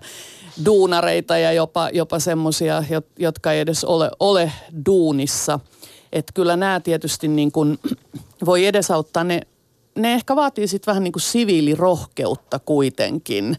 duunareita 0.65 1.37
ja 1.37 1.51
jopa, 1.51 1.89
jopa 1.93 2.19
semmoisia, 2.19 2.83
jotka 3.19 3.51
ei 3.51 3.59
edes 3.59 3.83
ole, 3.83 4.11
ole 4.19 4.51
duunissa. 4.85 5.59
Että 6.13 6.33
kyllä 6.33 6.55
nämä 6.55 6.79
tietysti 6.79 7.27
niin 7.27 7.51
kuin 7.51 7.79
voi 8.45 8.65
edesauttaa 8.65 9.23
ne 9.23 9.41
ne 9.99 10.13
ehkä 10.13 10.35
vaatii 10.35 10.67
sitten 10.67 10.91
vähän 10.91 11.03
niin 11.03 11.11
kuin 11.11 11.21
siviilirohkeutta 11.21 12.59
kuitenkin. 12.59 13.57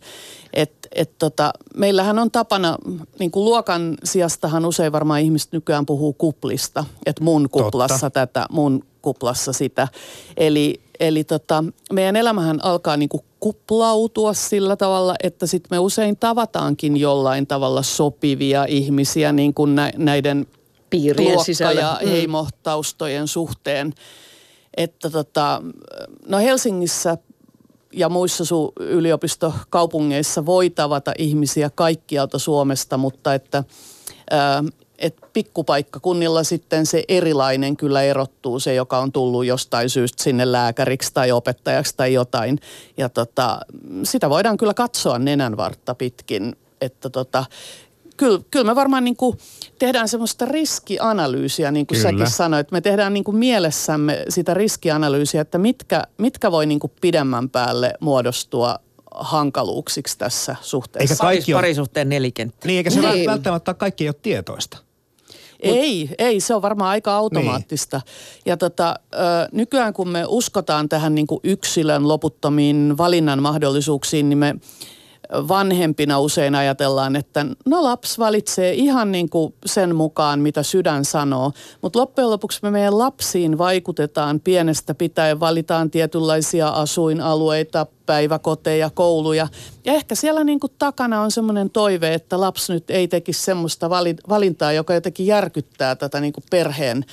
Et, 0.55 0.73
et 0.95 1.19
tota, 1.19 1.53
meillähän 1.77 2.19
on 2.19 2.31
tapana, 2.31 2.77
niin 3.19 3.31
kuin 3.31 3.45
luokan 3.45 3.95
sijastahan 4.05 4.67
usein 4.67 4.93
varmaan 4.93 5.21
ihmiset 5.21 5.53
nykyään 5.53 5.87
puhuu 5.87 6.13
kuplista. 6.13 6.85
Että 7.07 7.25
mun 7.25 7.49
kuplassa 7.51 7.95
Totta. 8.11 8.11
tätä, 8.11 8.47
mun 8.51 8.85
kuplassa 9.03 9.53
sitä. 9.53 9.89
Eli, 10.37 10.81
eli 11.01 11.25
tota, 11.25 11.65
meidän 11.93 12.17
elämähän 12.17 12.65
alkaa 12.65 12.97
niin 12.97 13.09
kuin 13.09 13.23
kuplautua 13.41 14.35
sillä 14.35 14.77
tavalla, 14.77 15.15
että 15.23 15.47
sitten 15.47 15.69
me 15.71 15.79
usein 15.79 16.17
tavataankin 16.17 16.97
jollain 16.97 17.47
tavalla 17.47 17.83
sopivia 17.83 18.65
ihmisiä 18.65 19.33
niin 19.33 19.55
kuin 19.55 19.75
nä, 19.75 19.93
näiden 19.97 20.47
Piirien 20.91 21.45
sisällä. 21.45 21.81
ja 21.81 21.99
Mm. 22.03 22.09
heimotaustojen 22.09 23.29
suhteen. 23.29 23.95
Että 24.77 25.11
tota, 25.11 25.63
no 26.27 26.39
Helsingissä 26.39 27.19
ja 27.93 28.09
muissa 28.09 28.45
su- 28.45 28.73
yliopistokaupungeissa 28.85 30.47
voi 30.47 30.71
tavata 30.71 31.13
ihmisiä 31.19 31.71
kaikkialta 31.75 32.39
Suomesta, 32.39 32.97
mutta 32.97 33.35
että 33.35 33.65
ää, 34.31 34.65
et 34.99 35.17
pikkupaikkakunnilla 35.33 36.45
sitten 36.45 36.87
se 36.87 37.05
erilainen 37.09 37.77
kyllä 37.77 38.03
erottuu, 38.03 38.61
se 38.61 38.75
joka 38.75 38.99
on 38.99 39.13
tullut 39.13 39.47
jostain 39.47 39.91
syystä 39.91 40.23
sinne 40.23 40.53
lääkäriksi 40.53 41.11
tai 41.15 41.33
opettajaksi 41.33 41.95
tai 41.97 42.13
jotain. 42.13 42.59
Ja 42.97 43.09
tota, 43.09 43.61
sitä 44.03 44.31
voidaan 44.31 44.57
kyllä 44.57 44.75
katsoa 44.75 45.19
nenänvartta 45.19 45.95
pitkin, 45.95 46.57
että 46.81 47.11
tota, 47.11 47.45
kyllä, 48.21 48.41
kyllä 48.51 48.65
me 48.65 48.75
varmaan 48.75 49.05
niin 49.05 49.17
kuin 49.17 49.39
tehdään 49.79 50.09
semmoista 50.09 50.45
riskianalyysiä, 50.45 51.71
niin 51.71 51.87
kuin 51.87 51.99
Kyllä. 51.99 52.11
säkin 52.11 52.31
sanoit. 52.31 52.71
Me 52.73 52.81
tehdään 52.81 53.15
niin 53.15 53.25
kuin 53.25 53.37
mielessämme 53.37 54.25
sitä 54.29 54.55
riskianalyysiä, 54.55 55.41
että 55.41 55.59
mitkä, 55.59 56.03
mitkä 56.19 56.51
voi 56.53 56.67
niin 56.67 56.81
kuin 56.81 56.93
pidemmän 57.01 57.51
päälle 57.51 57.95
muodostua 58.01 58.79
hankaluuksiksi 59.15 60.19
tässä 60.19 60.57
suhteessa. 60.61 61.15
Eikä 61.15 61.21
kaikki 61.23 61.55
ole, 61.55 61.59
Parisuhteen 61.59 62.09
nelikenttä. 62.09 62.67
niin 62.67 62.77
eikä 62.77 62.91
se 62.91 63.01
Niin. 63.01 63.31
välttämättä 63.31 63.75
kaikki 63.75 64.05
ei 64.05 64.09
ole 64.09 64.15
tietoista. 64.23 64.79
Ei, 65.61 66.11
ei, 66.19 66.41
se 66.41 66.55
on 66.55 66.63
varmaan 66.63 66.91
aika 66.91 67.17
automaattista. 67.17 67.97
Niin. 68.05 68.43
Ja 68.47 68.57
tota, 68.57 68.95
ö, 69.15 69.19
nykyään 69.53 69.93
kun 69.93 70.09
me 70.09 70.25
uskotaan 70.29 70.89
tähän 70.89 71.15
niin 71.15 71.27
kuin 71.27 71.41
yksilön 71.45 72.09
loputtomiin 72.09 72.95
valinnan 72.99 73.43
mahdollisuuksiin, 73.43 74.29
niin 74.29 74.39
me 74.39 74.55
vanhempina 75.33 76.21
usein 76.21 76.55
ajatellaan, 76.55 77.17
että 77.17 77.47
no 77.67 77.83
lapsi 77.83 78.19
valitsee 78.19 78.75
ihan 78.75 79.13
niin 79.13 79.31
kuin 79.31 79.55
sen 79.67 79.97
mukaan, 79.97 80.41
mitä 80.41 80.63
sydän 80.63 81.05
sanoo. 81.05 81.53
Mutta 81.83 81.99
loppujen 81.99 82.31
lopuksi 82.31 82.59
me 82.63 82.71
meidän 82.71 82.99
lapsiin 82.99 83.59
vaikutetaan 83.59 84.41
pienestä 84.41 84.95
pitäen, 84.95 85.41
valitaan 85.41 85.91
tietynlaisia 85.91 86.69
asuinalueita, 86.69 87.87
päiväkoteja, 88.07 88.91
kouluja. 88.91 89.49
Ja 89.85 89.93
ehkä 89.93 90.15
siellä 90.15 90.45
niin 90.45 90.61
kuin 90.61 90.73
takana 90.79 91.23
on 91.23 91.31
semmoinen 91.31 91.71
toive, 91.71 92.15
että 92.15 92.41
lapsi 92.41 92.73
nyt 92.73 92.91
ei 92.91 93.09
tekisi 93.09 93.43
semmoista 93.43 93.91
valintaa, 94.29 94.73
joka 94.73 94.95
jotenkin 94.95 95.27
järkyttää 95.27 95.97
tätä 95.97 96.21
niin 96.21 96.33
kuin 96.33 96.45
perheen, 96.51 97.05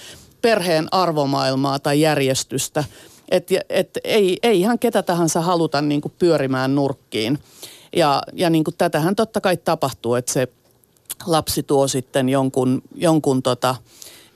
perheen 0.42 0.88
arvomaailmaa 0.92 1.80
tai 1.80 2.02
järjestystä. 2.02 2.84
Että 3.30 3.56
et 3.70 3.90
ei, 4.04 4.38
ei 4.44 4.60
ihan 4.60 4.80
ketä 4.80 5.04
tahansa 5.04 5.42
haluta 5.42 5.82
niin 5.82 6.02
kuin 6.02 6.14
pyörimään 6.20 6.76
nurkkiin. 6.76 7.40
Ja, 7.96 8.22
ja 8.34 8.50
niin 8.50 8.64
kuin 8.64 8.76
tätähän 8.78 9.16
totta 9.16 9.42
kai 9.42 9.58
tapahtuu, 9.58 10.16
että 10.16 10.34
se 10.34 10.48
lapsi 11.26 11.64
tuo 11.64 11.88
sitten 11.88 12.30
jonkun, 12.30 12.82
jonkun 12.96 13.44
tota, 13.44 13.76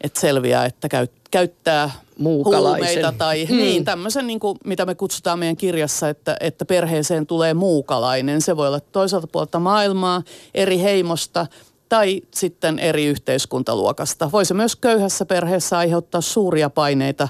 että 0.01 0.19
selviää, 0.19 0.65
että 0.65 0.89
käy, 0.89 1.07
käyttää 1.31 1.91
huumeita 2.23 3.13
tai 3.17 3.47
hmm. 3.47 3.57
niin, 3.57 3.85
tämmöisen, 3.85 4.27
niin 4.27 4.39
kuin, 4.39 4.57
mitä 4.65 4.85
me 4.85 4.95
kutsutaan 4.95 5.39
meidän 5.39 5.57
kirjassa, 5.57 6.09
että, 6.09 6.37
että 6.39 6.65
perheeseen 6.65 7.27
tulee 7.27 7.53
muukalainen. 7.53 8.41
Se 8.41 8.57
voi 8.57 8.67
olla 8.67 8.79
toisaalta 8.79 9.27
puolta 9.27 9.59
maailmaa, 9.59 10.21
eri 10.53 10.81
heimosta 10.81 11.47
tai 11.89 12.21
sitten 12.33 12.79
eri 12.79 13.05
yhteiskuntaluokasta. 13.05 14.31
Voi 14.31 14.45
se 14.45 14.53
myös 14.53 14.75
köyhässä 14.75 15.25
perheessä 15.25 15.77
aiheuttaa 15.77 16.21
suuria 16.21 16.69
paineita, 16.69 17.27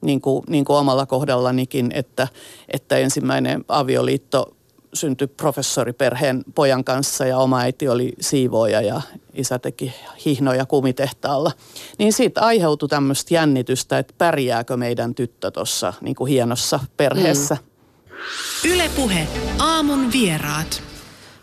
niin 0.00 0.20
kuin, 0.20 0.44
niin 0.48 0.64
kuin 0.64 0.76
omalla 0.76 1.06
kohdallanikin, 1.06 1.92
että, 1.94 2.28
että 2.68 2.96
ensimmäinen 2.96 3.64
avioliitto 3.68 4.54
syntyi 4.94 5.26
professoriperheen 5.26 6.44
pojan 6.54 6.84
kanssa 6.84 7.26
ja 7.26 7.38
oma 7.38 7.60
äiti 7.60 7.88
oli 7.88 8.12
siivooja 8.20 8.80
ja 8.80 9.00
isä 9.34 9.58
teki 9.58 9.94
hihnoja 10.26 10.66
kumitehtaalla. 10.66 11.52
Niin 11.98 12.12
siitä 12.12 12.40
aiheutui 12.40 12.88
tämmöistä 12.88 13.34
jännitystä, 13.34 13.98
että 13.98 14.14
pärjääkö 14.18 14.76
meidän 14.76 15.14
tyttö 15.14 15.50
tuossa 15.50 15.92
niin 16.00 16.16
kuin 16.16 16.28
hienossa 16.30 16.80
perheessä. 16.96 17.54
Mm. 17.54 18.70
Ylepuhe 18.70 19.28
aamun 19.58 20.12
vieraat. 20.12 20.82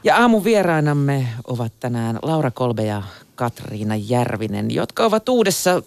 Ja 0.04 0.18
aamun 0.18 0.44
vierainamme 0.44 1.28
ovat 1.48 1.74
tänään 1.80 2.20
Laura 2.22 2.52
Kolbe 2.52 2.86
ja 2.86 3.04
Katriina 3.36 3.96
Järvinen, 3.96 4.72
jotka 4.72 5.06
ovat 5.06 5.30
uudessa 5.30 5.84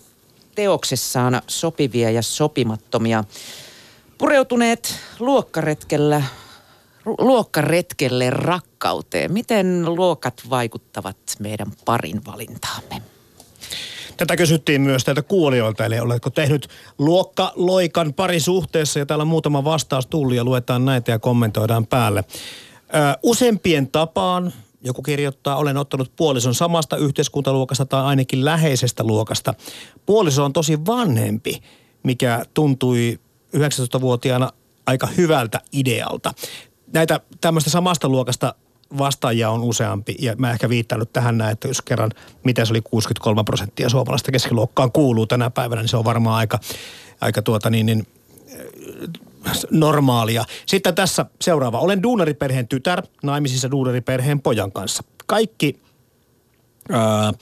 teoksessaan 0.54 1.42
sopivia 1.46 2.10
ja 2.10 2.22
sopimattomia. 2.22 3.24
Pureutuneet 4.18 4.94
luokkaretkellä 5.18 6.22
luokkaretkelle 7.18 8.30
rakkauteen. 8.30 9.32
Miten 9.32 9.94
luokat 9.94 10.42
vaikuttavat 10.50 11.16
meidän 11.38 11.72
parin 11.84 12.20
valintaamme? 12.26 13.02
Tätä 14.16 14.36
kysyttiin 14.36 14.80
myös 14.80 15.04
teiltä 15.04 15.22
kuulijoilta, 15.22 15.84
eli 15.84 16.00
oletko 16.00 16.30
tehnyt 16.30 16.68
luokkaloikan 16.98 18.14
parisuhteessa 18.14 18.98
ja 18.98 19.06
täällä 19.06 19.24
muutama 19.24 19.64
vastaus 19.64 20.06
tullut 20.06 20.34
ja 20.34 20.44
luetaan 20.44 20.84
näitä 20.84 21.12
ja 21.12 21.18
kommentoidaan 21.18 21.86
päälle. 21.86 22.24
Ö, 22.94 23.18
useimpien 23.22 23.88
tapaan 23.88 24.52
joku 24.84 25.02
kirjoittaa, 25.02 25.56
olen 25.56 25.76
ottanut 25.76 26.12
puolison 26.16 26.54
samasta 26.54 26.96
yhteiskuntaluokasta 26.96 27.86
tai 27.86 28.04
ainakin 28.04 28.44
läheisestä 28.44 29.04
luokasta. 29.04 29.54
Puoliso 30.06 30.44
on 30.44 30.52
tosi 30.52 30.86
vanhempi, 30.86 31.62
mikä 32.02 32.44
tuntui 32.54 33.18
19-vuotiaana 33.56 34.50
aika 34.86 35.06
hyvältä 35.06 35.60
idealta 35.72 36.34
näitä 36.94 37.20
tämmöistä 37.40 37.70
samasta 37.70 38.08
luokasta 38.08 38.54
vastaajia 38.98 39.50
on 39.50 39.62
useampi. 39.62 40.16
Ja 40.18 40.34
mä 40.38 40.50
ehkä 40.50 40.68
viittanut 40.68 41.12
tähän 41.12 41.38
näin, 41.38 41.52
että 41.52 41.68
jos 41.68 41.82
kerran, 41.82 42.10
mitä 42.44 42.64
se 42.64 42.72
oli 42.72 42.80
63 42.80 43.44
prosenttia 43.44 43.88
suomalaista 43.88 44.32
keskiluokkaan 44.32 44.92
kuuluu 44.92 45.26
tänä 45.26 45.50
päivänä, 45.50 45.82
niin 45.82 45.88
se 45.88 45.96
on 45.96 46.04
varmaan 46.04 46.36
aika, 46.36 46.58
aika 47.20 47.42
tuota 47.42 47.70
niin, 47.70 47.86
niin 47.86 48.06
normaalia. 49.70 50.44
Sitten 50.66 50.94
tässä 50.94 51.26
seuraava. 51.40 51.78
Olen 51.78 52.02
duunariperheen 52.02 52.68
tytär, 52.68 53.02
naimisissa 53.22 53.70
duunariperheen 53.70 54.40
pojan 54.40 54.72
kanssa. 54.72 55.04
Kaikki 55.26 55.80
ää, 56.90 57.32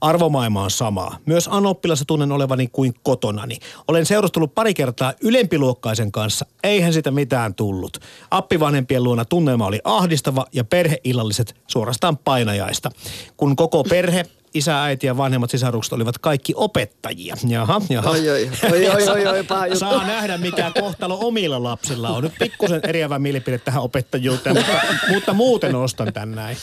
arvomaailma 0.00 0.62
on 0.62 0.70
sama. 0.70 1.18
Myös 1.26 1.48
Anoppilassa 1.52 2.04
tunnen 2.04 2.32
olevani 2.32 2.68
kuin 2.72 2.94
kotonani. 3.02 3.58
Olen 3.88 4.06
seurustellut 4.06 4.54
pari 4.54 4.74
kertaa 4.74 5.12
ylempiluokkaisen 5.20 6.12
kanssa. 6.12 6.46
Eihän 6.62 6.92
sitä 6.92 7.10
mitään 7.10 7.54
tullut. 7.54 7.98
Appivanhempien 8.30 9.04
luona 9.04 9.24
tunnelma 9.24 9.66
oli 9.66 9.80
ahdistava 9.84 10.46
ja 10.52 10.64
perheillalliset 10.64 11.56
suorastaan 11.66 12.18
painajaista. 12.18 12.90
Kun 13.36 13.56
koko 13.56 13.84
perhe 13.84 14.24
isä, 14.54 14.82
äiti 14.82 15.06
ja 15.06 15.16
vanhemmat 15.16 15.50
sisarukset 15.50 15.92
olivat 15.92 16.18
kaikki 16.18 16.52
opettajia. 16.56 17.36
Jaha, 17.48 17.80
jaha. 17.90 18.10
Oi, 18.10 18.30
oi, 18.30 18.50
oi, 18.72 18.88
oi, 18.88 19.08
oi, 19.08 19.26
oi 19.26 19.44
paha 19.44 19.74
Saa 19.74 20.06
nähdä, 20.06 20.38
mikä 20.38 20.72
kohtalo 20.80 21.18
omilla 21.20 21.62
lapsilla 21.62 22.10
on. 22.10 22.22
Nyt 22.22 22.32
pikkusen 22.38 22.80
eriävä 22.82 23.18
mielipide 23.18 23.58
tähän 23.58 23.82
opettajuuteen, 23.82 24.56
mutta, 24.56 24.80
mutta 25.08 25.32
muuten 25.32 25.74
ostan 25.74 26.12
tän 26.12 26.32
näin. 26.32 26.56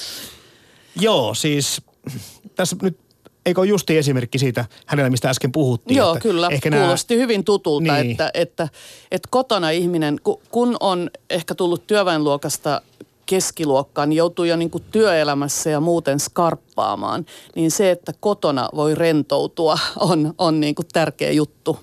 Joo, 1.00 1.34
siis 1.34 1.82
tässä 2.56 2.76
nyt 2.82 2.98
eikö 3.46 3.66
justi 3.66 3.98
esimerkki 3.98 4.40
siitä 4.40 4.66
hänellä, 4.86 5.10
mistä 5.10 5.30
äsken 5.30 5.52
puhuttiin? 5.52 5.98
Joo, 5.98 6.14
että 6.14 6.22
kyllä. 6.22 6.48
Ehkä 6.52 6.72
Kuulosti 6.72 7.14
nämä... 7.14 7.24
hyvin 7.24 7.44
tutulta, 7.44 7.94
niin. 7.94 8.12
että, 8.12 8.32
että, 8.34 8.68
että 9.12 9.28
kotona 9.32 9.70
ihminen, 9.70 10.20
kun 10.52 10.78
on 10.80 11.10
ehkä 11.30 11.56
tullut 11.56 11.88
työväenluokasta 11.88 12.82
keskiluokkaan, 13.30 14.10
niin 14.10 14.18
joutuu 14.18 14.46
jo 14.46 14.56
niin 14.56 14.70
kuin 14.70 14.84
työelämässä 14.92 15.70
ja 15.70 15.80
muuten 15.80 16.20
skarppaamaan, 16.20 17.26
niin 17.56 17.72
se, 17.72 17.92
että 17.92 18.14
kotona 18.20 18.70
voi 18.76 18.96
rentoutua 18.96 19.80
on, 20.00 20.34
on 20.38 20.60
niin 20.60 20.76
kuin 20.76 20.88
tärkeä 20.94 21.32
juttu. 21.32 21.80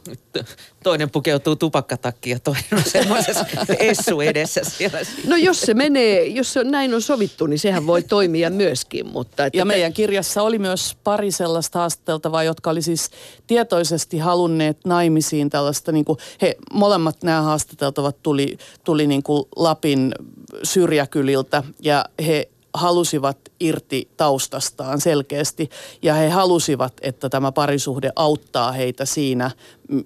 Toinen 0.83 1.11
pukeutuu 1.11 1.57
tupakkatakkiin 1.57 2.35
ja 2.35 2.41
toinen 2.41 2.65
on 2.73 2.83
semmoisessa 2.87 3.47
essu 3.79 4.21
edessä 4.21 4.61
siellä. 4.65 4.99
No 5.27 5.37
jos 5.37 5.61
se 5.61 5.75
menee, 5.75 6.27
jos 6.27 6.53
se 6.53 6.61
on, 6.61 6.71
näin 6.71 6.95
on 6.95 7.03
sovittu, 7.03 7.47
niin 7.47 7.59
sehän 7.59 7.87
voi 7.87 8.03
toimia 8.03 8.51
myöskin. 8.51 9.07
Mutta 9.07 9.47
että 9.47 9.59
ja 9.59 9.65
meidän 9.65 9.93
kirjassa 9.93 10.43
oli 10.43 10.59
myös 10.59 10.97
pari 11.05 11.31
sellaista 11.31 11.79
haastateltavaa, 11.79 12.43
jotka 12.43 12.71
oli 12.71 12.83
siis 12.83 13.11
tietoisesti 13.47 14.19
halunneet 14.19 14.79
naimisiin 14.85 15.51
tällaista, 15.51 15.93
niin 15.93 16.05
kuin 16.05 16.19
he 16.43 16.57
molemmat 16.73 17.23
nämä 17.23 17.43
haastateltavat 17.43 18.23
tuli, 18.23 18.59
tuli 18.85 19.07
niin 19.07 19.23
kuin 19.23 19.45
Lapin 19.57 20.15
syrjäkyliltä 20.63 21.63
ja 21.83 22.05
he 22.27 22.49
halusivat 22.75 23.39
irti 23.61 24.09
taustastaan 24.17 25.01
selkeästi 25.01 25.71
ja 26.03 26.15
he 26.15 26.29
halusivat, 26.29 26.93
että 27.01 27.29
tämä 27.29 27.53
parisuhde 27.53 28.11
auttaa 28.17 28.73
heitä 28.73 29.05
siinä, 29.05 29.51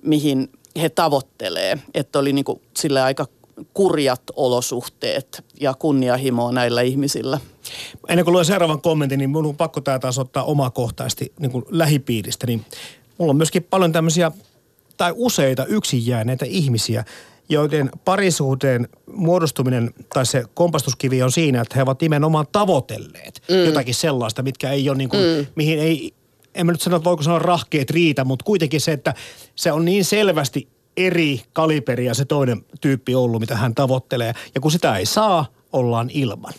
mihin 0.03 0.51
he 0.81 0.89
tavoittelee. 0.89 1.79
Että 1.95 2.19
oli 2.19 2.33
niin 2.33 2.45
kuin 2.45 2.61
sille 2.77 3.03
aika 3.03 3.27
kurjat 3.75 4.23
olosuhteet 4.37 5.45
ja 5.61 5.75
kunnianhimoa 5.75 6.53
näillä 6.53 6.83
ihmisillä. 6.83 7.41
Ennen 8.09 8.25
kuin 8.25 8.33
luen 8.33 8.45
seuraavan 8.45 8.81
kommentin, 8.81 9.19
niin 9.19 9.31
minun 9.31 9.47
on 9.47 9.57
pakko 9.57 9.81
tämä 9.81 9.99
taas 9.99 10.19
ottaa 10.19 10.45
omakohtaisesti 10.45 11.33
niin 11.41 11.51
kuin 11.51 11.65
lähipiiristä. 11.69 12.47
Niin 12.47 12.65
mulla 13.19 13.31
on 13.31 13.37
myöskin 13.37 13.63
paljon 13.63 13.93
tämmöisiä 13.93 14.33
tai 14.97 15.13
useita 15.17 15.65
yksin 15.65 16.07
jääneitä 16.07 16.47
ihmisiä, 16.49 17.05
joiden 17.51 17.91
parisuhteen 18.05 18.89
muodostuminen 19.13 19.91
tai 20.15 20.27
se 20.27 20.45
kompastuskivi 20.55 21.23
on 21.23 21.33
siinä, 21.33 21.61
että 21.61 21.75
he 21.77 21.83
ovat 21.83 22.01
nimenomaan 22.01 22.47
tavoitelleet 22.53 23.43
mm. 23.51 23.65
jotakin 23.65 23.95
sellaista, 23.95 24.43
mitkä 24.43 24.71
ei 24.71 24.89
ole 24.89 24.99
niin 24.99 25.09
kuin, 25.09 25.23
mm. 25.23 25.47
mihin 25.55 25.79
ei, 25.79 26.15
en 26.55 26.67
mä 26.67 26.73
nyt 26.73 26.81
sano, 26.81 26.97
että 26.97 27.05
voiko 27.05 27.23
sanoa 27.23 27.39
rahkeet 27.39 27.91
riitä, 27.91 28.25
mutta 28.25 28.45
kuitenkin 28.45 28.81
se, 28.81 28.93
että 28.93 29.15
se 29.55 29.73
on 29.73 29.85
niin 29.85 30.05
selvästi 30.05 30.69
eri 30.97 31.43
kaliberia 31.53 32.15
se 32.15 32.25
toinen 32.25 32.65
tyyppi 32.81 33.15
ollut, 33.15 33.41
mitä 33.41 33.57
hän 33.57 33.75
tavoittelee. 33.75 34.33
Ja 34.55 34.61
kun 34.61 34.71
sitä 34.71 34.97
ei 34.97 35.07
saa, 35.07 35.47
ollaan 35.73 36.11
ilman 36.13 36.53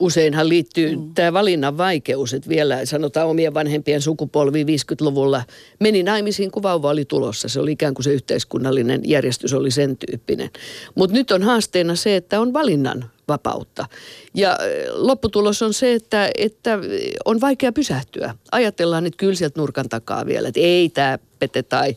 useinhan 0.00 0.48
liittyy 0.48 0.96
mm. 0.96 1.14
tämä 1.14 1.32
valinnan 1.32 1.78
vaikeus, 1.78 2.34
että 2.34 2.48
vielä 2.48 2.86
sanotaan 2.86 3.26
omien 3.26 3.54
vanhempien 3.54 4.00
sukupolvi 4.00 4.64
50-luvulla 4.64 5.42
meni 5.80 6.02
naimisiin, 6.02 6.50
kun 6.50 6.62
vauva 6.62 6.90
oli 6.90 7.04
tulossa. 7.04 7.48
Se 7.48 7.60
oli 7.60 7.72
ikään 7.72 7.94
kuin 7.94 8.04
se 8.04 8.12
yhteiskunnallinen 8.12 9.00
järjestys 9.04 9.54
oli 9.54 9.70
sen 9.70 9.96
tyyppinen. 9.96 10.50
Mutta 10.94 11.16
nyt 11.16 11.30
on 11.30 11.42
haasteena 11.42 11.94
se, 11.94 12.16
että 12.16 12.40
on 12.40 12.52
valinnan 12.52 13.10
vapautta. 13.28 13.86
Ja 14.34 14.58
lopputulos 14.92 15.62
on 15.62 15.74
se, 15.74 15.94
että, 15.94 16.30
että 16.38 16.78
on 17.24 17.40
vaikea 17.40 17.72
pysähtyä. 17.72 18.34
Ajatellaan 18.52 19.04
nyt 19.04 19.16
kyllä 19.16 19.34
sieltä 19.34 19.60
nurkan 19.60 19.88
takaa 19.88 20.26
vielä, 20.26 20.48
että 20.48 20.60
ei 20.60 20.88
tämä 20.88 21.18
Pete 21.38 21.62
tai 21.62 21.96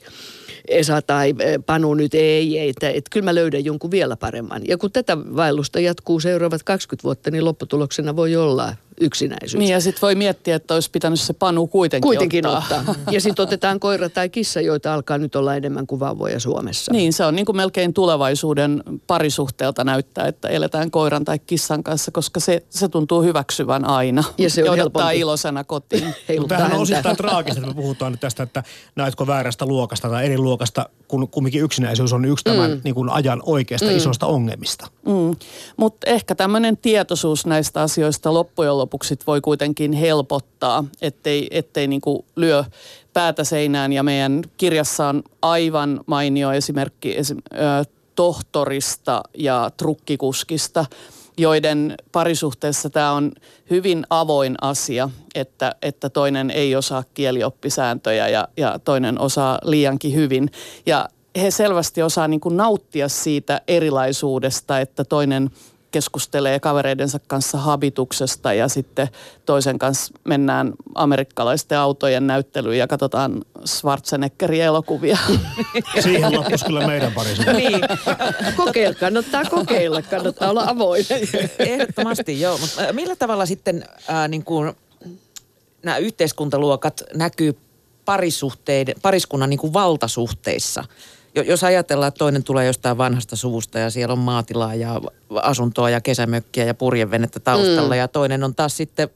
Esa 0.68 1.02
tai 1.02 1.34
eh, 1.40 1.60
Panu 1.66 1.94
nyt 1.94 2.14
ei, 2.14 2.60
ei 2.60 2.70
että, 2.70 2.90
että 2.90 3.10
kyllä 3.12 3.24
mä 3.24 3.36
löydän 3.36 3.66
jonkun 3.66 3.92
vielä 3.92 4.18
paremman. 4.18 4.62
Ja 4.68 4.78
kun 4.78 4.92
tätä 4.92 5.18
vaellusta 5.18 5.80
jatkuu 5.80 6.20
seuraavat 6.20 6.64
20 6.64 7.04
vuotta, 7.04 7.32
niin 7.32 7.46
lopputuloksena 7.46 8.16
voi 8.16 8.36
olla 8.36 8.76
yksinäisyys. 9.02 9.60
Niin 9.60 9.72
ja 9.72 9.82
sitten 9.82 10.02
voi 10.02 10.16
miettiä, 10.16 10.56
että 10.56 10.74
olisi 10.74 10.92
pitänyt 10.92 11.20
se 11.20 11.34
panu 11.34 11.68
kuitenkin, 11.68 12.08
Kuitenkin 12.08 12.46
ottaa. 12.48 12.80
ottaa. 12.80 12.96
Ja 13.12 13.22
sitten 13.22 13.44
otetaan 13.44 13.80
koira 13.80 14.10
tai 14.10 14.30
kissa, 14.30 14.62
joita 14.62 14.94
alkaa 14.94 15.18
nyt 15.18 15.36
olla 15.36 15.56
enemmän 15.56 15.88
kuin 15.88 16.00
vauvoja 16.00 16.40
Suomessa. 16.40 16.92
Niin, 16.94 17.14
se 17.14 17.26
on 17.26 17.36
niin 17.36 17.46
kuin 17.46 17.56
melkein 17.56 17.94
tulevaisuuden 17.94 18.84
parisuhteelta 19.08 19.84
näyttää, 19.84 20.28
että 20.28 20.48
eletään 20.50 20.92
koiran 20.92 21.26
tai 21.26 21.40
kissan 21.40 21.84
kanssa, 21.84 22.12
koska 22.12 22.40
se, 22.40 22.64
se 22.70 22.88
tuntuu 22.90 23.22
hyväksyvän 23.22 23.86
aina. 23.86 24.24
Ja 24.38 24.50
se 24.50 24.62
on 24.64 24.70
odottaa 24.70 25.02
helpompi. 25.04 25.20
iloisena 25.20 25.64
kotiin. 25.64 26.04
Mutta 26.40 26.56
tämähän 26.56 26.66
on 26.66 26.70
häntä. 26.72 26.82
osittain 26.82 27.18
traagista, 27.18 27.60
että 27.62 27.68
me 27.76 27.82
puhutaan 27.82 28.12
nyt 28.12 28.22
tästä, 28.22 28.44
että 28.44 28.64
näetkö 28.96 29.28
väärästä 29.28 29.66
luokasta 29.66 30.10
tai 30.10 30.26
eri 30.26 30.38
luokasta, 30.38 30.90
kun 31.08 31.28
kumminkin 31.28 31.62
yksinäisyys 31.62 32.14
on 32.14 32.26
yksi 32.26 32.44
tämän 32.44 32.72
Mm. 32.72 32.82
niin 32.84 32.96
kuin 32.96 33.10
ajan 33.10 33.42
oikeasta 33.46 33.92
isosta 33.92 34.26
ongelmista. 34.26 34.88
Mm. 35.06 35.36
Mutta 35.78 36.08
ehkä 36.10 36.36
tämmöinen 36.36 36.78
tietoisuus 36.78 37.46
näistä 37.46 37.82
asioista 37.82 38.34
loppujen 38.34 38.78
lopuksi 38.78 38.91
sit 39.04 39.28
voi 39.28 39.42
kuitenkin 39.42 39.94
helpottaa, 39.94 40.84
ettei, 41.02 41.48
ettei 41.52 41.88
niinku 41.88 42.26
lyö 42.36 42.64
päätä 43.14 43.44
seinään. 43.44 43.94
Ja 43.94 44.04
meidän 44.04 44.42
kirjassa 44.58 45.08
on 45.08 45.24
aivan 45.42 46.02
mainio 46.06 46.52
esimerkki 46.52 47.18
esim, 47.18 47.38
ö, 47.54 47.58
tohtorista 48.16 49.24
ja 49.38 49.72
trukkikuskista, 49.78 50.86
joiden 51.38 51.96
parisuhteessa 52.12 52.90
tämä 52.90 53.12
on 53.12 53.32
hyvin 53.70 54.04
avoin 54.10 54.56
asia, 54.62 55.10
että, 55.36 55.76
että 55.82 56.10
toinen 56.10 56.50
ei 56.50 56.76
osaa 56.76 57.04
kielioppisääntöjä 57.14 58.28
ja, 58.28 58.48
ja 58.58 58.80
toinen 58.80 59.20
osaa 59.20 59.60
liiankin 59.64 60.16
hyvin. 60.16 60.50
Ja 60.86 61.10
he 61.42 61.52
selvästi 61.52 62.02
osaa 62.02 62.28
niin 62.28 62.40
kuin 62.40 62.58
nauttia 62.58 63.10
siitä 63.10 63.62
erilaisuudesta, 63.68 64.80
että 64.80 65.04
toinen 65.04 65.50
keskustelee 65.92 66.60
kavereidensa 66.60 67.20
kanssa 67.28 67.58
habituksesta 67.58 68.54
ja 68.54 68.68
sitten 68.68 69.08
toisen 69.46 69.80
kanssa 69.80 70.14
mennään 70.24 70.74
amerikkalaisten 70.96 71.78
autojen 71.78 72.28
näyttelyyn 72.28 72.78
ja 72.78 72.88
katsotaan 72.88 73.42
Schwarzeneggerin 73.66 74.62
elokuvia. 74.62 75.18
Siihen 76.04 76.36
loppuisi 76.36 76.66
kyllä 76.66 76.88
meidän 76.88 77.12
parisuhde. 77.12 77.54
Niin. 77.62 77.82
Kokeilla, 78.58 78.96
kannattaa 79.00 79.46
kokeilla, 79.46 80.02
kannattaa 80.02 80.50
olla 80.50 80.64
avoin. 80.68 81.06
Ehdottomasti, 81.60 82.42
joo. 82.42 82.58
Mutta 82.58 82.94
millä 82.94 83.16
tavalla 83.16 83.46
sitten 83.46 83.86
äh, 84.10 84.30
niin 84.30 84.44
kuin, 84.44 84.74
nämä 85.84 85.98
yhteiskuntaluokat 85.98 87.04
näkyy 87.14 87.58
parisuhteiden, 88.06 88.96
pariskunnan 89.02 89.50
niin 89.50 89.60
kuin 89.60 89.74
valtasuhteissa? 89.74 90.84
Jo- 91.36 91.44
Jos 91.44 91.64
ajatellaan, 91.64 92.08
että 92.08 92.18
toinen 92.20 92.44
tulee 92.44 92.66
jostain 92.66 92.98
vanhasta 92.98 93.36
suvusta 93.36 93.80
ja 93.80 93.90
siellä 93.90 94.14
on 94.14 94.20
maatilaa 94.20 94.76
ja 94.76 95.02
asuntoa 95.42 95.90
ja 95.90 96.02
kesämökkiä 96.02 96.66
ja 96.66 96.74
purjevenettä 96.74 97.40
taustalla 97.40 97.94
mm. 97.94 98.00
ja 98.00 98.08
toinen 98.08 98.44
on 98.44 98.56
taas 98.56 98.78
sitten 98.78 99.10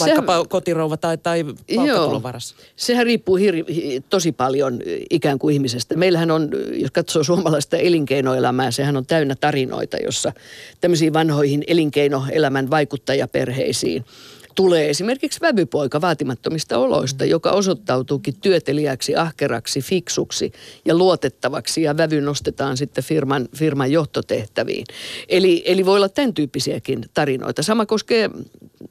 vaikkapa 0.00 0.32
Sehän- 0.32 0.48
kotirouva 0.48 0.96
tai, 0.96 1.18
tai 1.18 1.44
palkkatulon 1.76 2.22
varassa. 2.22 2.56
Sehän 2.76 3.06
riippuu 3.06 3.36
hir- 3.36 3.72
hi- 3.72 4.02
tosi 4.10 4.32
paljon 4.32 4.80
ikään 5.10 5.38
kuin 5.38 5.52
ihmisestä. 5.52 5.96
Meillähän 5.96 6.30
on, 6.30 6.48
jos 6.72 6.90
katsoo 6.90 7.24
suomalaista 7.24 7.76
elinkeinoelämää, 7.76 8.70
sehän 8.70 8.96
on 8.96 9.06
täynnä 9.06 9.34
tarinoita, 9.40 9.96
jossa 9.96 10.32
tämmöisiin 10.80 11.12
vanhoihin 11.12 11.64
elinkeinoelämän 11.66 12.70
vaikuttajaperheisiin 12.70 14.04
tulee 14.54 14.90
esimerkiksi 14.90 15.40
vävypoika 15.40 16.00
vaatimattomista 16.00 16.78
oloista, 16.78 17.24
joka 17.24 17.50
osoittautuukin 17.50 18.34
työtelijäksi, 18.40 19.16
ahkeraksi, 19.16 19.80
fiksuksi 19.80 20.52
ja 20.84 20.94
luotettavaksi 20.94 21.82
ja 21.82 21.96
vävy 21.96 22.20
nostetaan 22.20 22.76
sitten 22.76 23.04
firman, 23.04 23.48
firman 23.56 23.92
johtotehtäviin. 23.92 24.86
Eli, 25.28 25.62
eli 25.66 25.86
voi 25.86 25.96
olla 25.96 26.08
tämän 26.08 26.34
tyyppisiäkin 26.34 27.04
tarinoita. 27.14 27.62
Sama 27.62 27.86
koskee 27.86 28.30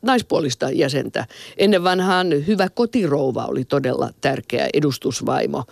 naispuolista 0.02 0.72
jäsentä. 0.72 1.26
Ennen 1.58 1.84
vanhaan 1.84 2.28
hyvä 2.48 2.70
kotirouva 2.70 3.46
oli 3.46 3.66
todella 3.66 4.10
tärkeä 4.22 4.70
edustusvaimo. 4.74 5.64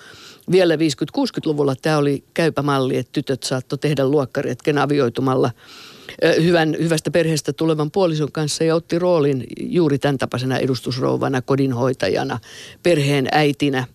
Vielä 0.52 0.76
50-60-luvulla 0.76 1.76
tämä 1.76 1.98
oli 1.98 2.24
käypä 2.34 2.62
malli, 2.62 2.98
että 2.98 3.12
tytöt 3.12 3.44
saattoi 3.44 3.80
tehdä 3.80 4.08
luokkaretken 4.08 4.78
avioitumalla 4.78 5.52
hyvän, 6.44 6.76
hyvästä 6.80 7.12
perheestä 7.12 7.54
tulevan 7.54 7.92
puolison 7.92 8.32
kanssa 8.32 8.64
ja 8.64 8.76
otti 8.76 9.00
roolin 9.00 9.44
juuri 9.60 10.00
tämän 10.00 10.18
tapaisena 10.18 10.58
edustusrouvana, 10.58 11.42
kodinhoitajana, 11.42 12.40
perheen 12.84 13.28
äitinä. 13.32 13.88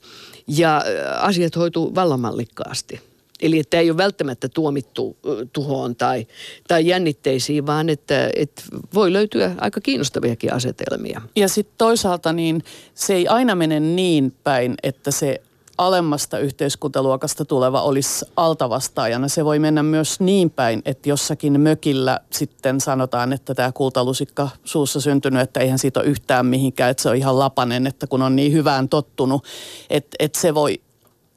Ja 0.48 0.84
asiat 1.20 1.56
hoituu 1.56 1.94
vallanmallikkaasti. 1.94 3.00
Eli 3.42 3.58
että 3.58 3.78
ei 3.78 3.90
ole 3.90 3.96
välttämättä 3.96 4.48
tuomittu 4.48 5.16
tuhoon 5.52 5.96
tai, 5.96 6.26
tai 6.68 6.86
jännitteisiin, 6.86 7.66
vaan 7.66 7.88
että, 7.88 8.30
että 8.36 8.62
voi 8.94 9.12
löytyä 9.12 9.54
aika 9.60 9.80
kiinnostaviakin 9.80 10.52
asetelmia. 10.52 11.22
Ja 11.36 11.48
sitten 11.48 11.74
toisaalta 11.78 12.32
niin 12.32 12.62
se 12.94 13.14
ei 13.14 13.28
aina 13.28 13.54
mene 13.54 13.80
niin 13.80 14.32
päin, 14.44 14.74
että 14.82 15.10
se 15.10 15.40
alemmasta 15.78 16.38
yhteiskuntaluokasta 16.38 17.44
tuleva 17.44 17.82
olisi 17.82 18.24
altavastaajana. 18.36 19.28
Se 19.28 19.44
voi 19.44 19.58
mennä 19.58 19.82
myös 19.82 20.20
niin 20.20 20.50
päin, 20.50 20.82
että 20.84 21.08
jossakin 21.08 21.60
mökillä 21.60 22.20
sitten 22.30 22.80
sanotaan, 22.80 23.32
että 23.32 23.54
tämä 23.54 23.72
kultalusikka 23.72 24.48
suussa 24.64 25.00
syntynyt, 25.00 25.42
että 25.42 25.60
eihän 25.60 25.78
siitä 25.78 26.00
ole 26.00 26.08
yhtään 26.08 26.46
mihinkään, 26.46 26.90
että 26.90 27.02
se 27.02 27.08
on 27.08 27.16
ihan 27.16 27.38
lapanen, 27.38 27.86
että 27.86 28.06
kun 28.06 28.22
on 28.22 28.36
niin 28.36 28.52
hyvään 28.52 28.88
tottunut, 28.88 29.44
että, 29.90 30.16
että 30.18 30.40
se 30.40 30.54
voi... 30.54 30.80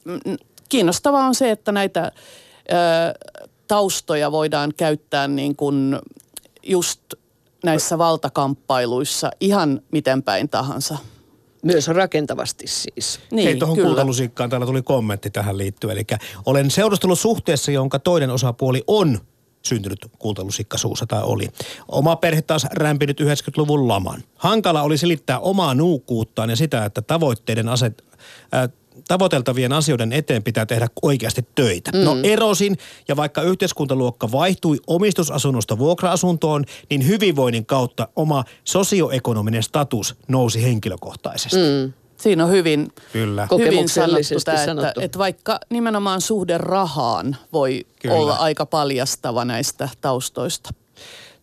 Mm, 0.04 0.36
Kiinnostavaa 0.68 1.26
on 1.26 1.34
se, 1.34 1.50
että 1.50 1.72
näitä 1.72 2.12
ö, 2.72 3.34
taustoja 3.68 4.32
voidaan 4.32 4.72
käyttää 4.76 5.28
niin 5.28 5.56
kuin 5.56 5.98
just 6.62 7.00
näissä 7.64 7.98
valtakamppailuissa 7.98 9.30
ihan 9.40 9.80
miten 9.90 10.22
päin 10.22 10.48
tahansa. 10.48 10.98
Myös 11.62 11.88
rakentavasti 11.88 12.66
siis. 12.66 13.20
Niin, 13.30 13.48
Hei, 13.48 13.56
tuohon 13.56 13.76
kultalusikkaan 13.76 14.50
täällä 14.50 14.66
tuli 14.66 14.82
kommentti 14.82 15.30
tähän 15.30 15.58
liittyen. 15.58 15.92
Eli 15.92 16.06
olen 16.46 16.70
seurustellut 16.70 17.18
suhteessa, 17.18 17.70
jonka 17.70 17.98
toinen 17.98 18.30
osapuoli 18.30 18.84
on 18.86 19.20
syntynyt 19.62 20.06
kultalusikka 20.18 20.78
suussa 20.78 21.06
tai 21.06 21.22
oli. 21.22 21.48
Oma 21.88 22.16
perhe 22.16 22.42
taas 22.42 22.66
rämpinyt 22.72 23.20
90-luvun 23.20 23.88
laman. 23.88 24.22
Hankala 24.36 24.82
oli 24.82 24.98
selittää 24.98 25.38
omaa 25.38 25.74
nuukkuuttaan 25.74 26.50
ja 26.50 26.56
sitä, 26.56 26.84
että 26.84 27.02
tavoitteiden 27.02 27.68
aset, 27.68 28.04
äh, 28.54 28.68
tavoiteltavien 29.08 29.72
asioiden 29.72 30.12
eteen 30.12 30.42
pitää 30.42 30.66
tehdä 30.66 30.88
oikeasti 31.02 31.48
töitä. 31.54 31.90
Mm. 31.92 31.98
No 31.98 32.16
erosin 32.22 32.76
ja 33.08 33.16
vaikka 33.16 33.42
yhteiskuntaluokka 33.42 34.32
vaihtui 34.32 34.78
omistusasunnosta 34.86 35.78
vuokra-asuntoon, 35.78 36.64
niin 36.90 37.06
hyvinvoinnin 37.06 37.66
kautta 37.66 38.08
oma 38.16 38.44
sosioekonominen 38.64 39.62
status 39.62 40.14
nousi 40.28 40.62
henkilökohtaisesti. 40.62 41.56
Mm. 41.56 41.92
Siinä 42.16 42.44
on 42.44 42.50
hyvin, 42.50 42.88
Kyllä. 43.12 43.48
hyvin 43.58 43.88
sanottu 43.88 44.40
tämä, 44.44 44.54
että, 44.54 44.66
sanottu. 44.66 45.00
että 45.00 45.18
vaikka 45.18 45.60
nimenomaan 45.70 46.20
suhde 46.20 46.58
rahaan 46.58 47.36
voi 47.52 47.86
Kyllä. 48.02 48.14
olla 48.14 48.34
aika 48.34 48.66
paljastava 48.66 49.44
näistä 49.44 49.88
taustoista. 50.00 50.70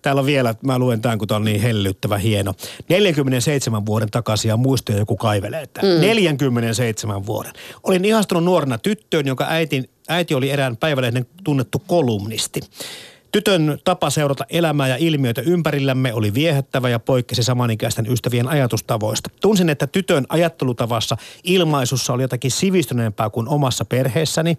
Täällä 0.06 0.20
on 0.20 0.26
vielä, 0.26 0.56
mä 0.62 0.80
luen 0.80 1.02
tämän, 1.02 1.18
kun 1.18 1.28
tämä 1.28 1.36
on 1.36 1.44
niin 1.44 1.62
hellyttävä 1.62 2.18
hieno. 2.18 2.54
47 2.90 3.86
vuoden 3.86 4.12
takaisia 4.12 4.58
muistoja 4.58 4.98
joku 4.98 5.16
kaivelee 5.16 5.68
tämän. 5.68 5.96
Mm. 5.96 6.02
47 6.02 7.26
vuoden. 7.26 7.54
Olin 7.84 8.06
ihastunut 8.06 8.44
nuorena 8.44 8.78
tyttöön, 8.78 9.28
jonka 9.28 9.46
äiti, 9.50 9.90
äiti 10.10 10.34
oli 10.36 10.50
erään 10.50 10.78
päivälehden 10.78 11.26
tunnettu 11.44 11.84
kolumnisti. 11.88 12.60
Tytön 13.32 13.80
tapa 13.84 14.10
seurata 14.10 14.46
elämää 14.50 14.88
ja 14.88 14.96
ilmiöitä 15.00 15.42
ympärillämme 15.42 16.14
oli 16.14 16.34
viehättävä 16.34 16.90
ja 16.90 17.00
poikkesi 17.00 17.44
samanikäisten 17.44 18.12
ystävien 18.12 18.48
ajatustavoista. 18.48 19.30
Tunsin, 19.42 19.70
että 19.70 19.88
tytön 19.88 20.26
ajattelutavassa 20.30 21.18
ilmaisussa 21.44 22.14
oli 22.14 22.22
jotakin 22.22 22.52
sivistyneempää 22.52 23.30
kuin 23.30 23.48
omassa 23.48 23.86
perheessäni. 23.86 24.58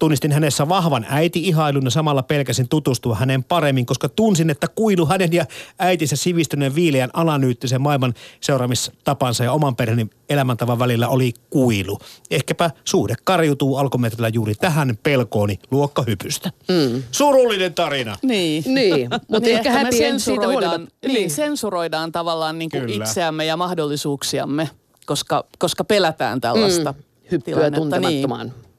Tunnistin 0.00 0.32
hänessä 0.32 0.68
vahvan 0.68 1.06
äiti-ihailun 1.08 1.84
ja 1.84 1.90
samalla 1.90 2.22
pelkäsin 2.22 2.68
tutustua 2.68 3.14
häneen 3.14 3.44
paremmin, 3.44 3.86
koska 3.86 4.08
tunsin, 4.08 4.50
että 4.50 4.66
kuilu 4.74 5.06
hänen 5.06 5.32
ja 5.32 5.46
äitinsä 5.78 6.16
sivistyneen 6.16 6.74
viileän 6.74 7.10
analyyttisen 7.12 7.80
maailman 7.82 8.14
seuraamistapansa 8.40 9.44
ja 9.44 9.52
oman 9.52 9.76
perheeni 9.76 10.06
elämäntavan 10.28 10.78
välillä 10.78 11.08
oli 11.08 11.32
kuilu. 11.50 11.98
Ehkäpä 12.30 12.70
suhde 12.84 13.14
karjutuu 13.24 13.76
alkometrillä 13.76 14.28
juuri 14.28 14.54
tähän 14.54 14.98
pelkooni 15.02 15.58
luokkahypystä. 15.70 16.50
Mm. 16.68 17.02
Surullinen 17.10 17.74
tarina. 17.74 18.16
Niin. 18.22 18.64
Niin, 18.74 19.10
mutta 19.28 19.46
Niin, 19.48 19.56
ehkä 19.58 19.82
me 19.84 19.92
sensuroidaan, 19.92 20.52
huolimatta. 20.52 21.08
niin, 21.08 21.30
sensuroidaan 21.30 22.12
tavallaan 22.12 22.58
niin 22.58 22.70
kuin 22.70 22.86
Kyllä. 22.86 23.04
itseämme 23.04 23.44
ja 23.44 23.56
mahdollisuuksiamme, 23.56 24.70
koska, 25.06 25.44
koska 25.58 25.84
pelätään 25.84 26.40
tällaista 26.40 26.92
Mm. 26.92 26.98
Hyppyä 27.30 27.54
tilannetta. 27.54 27.80
tuntemattomaan. 27.80 28.46
Niin. 28.46 28.69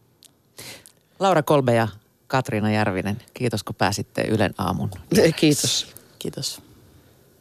Laura 1.21 1.43
Kolbe 1.43 1.73
ja 1.73 1.87
Katriina 2.27 2.71
Järvinen, 2.71 3.17
kiitos 3.33 3.63
kun 3.63 3.75
pääsitte 3.75 4.21
Ylen 4.21 4.53
aamun. 4.57 4.89
Kiitos. 5.35 5.95
Kiitos. 6.19 6.61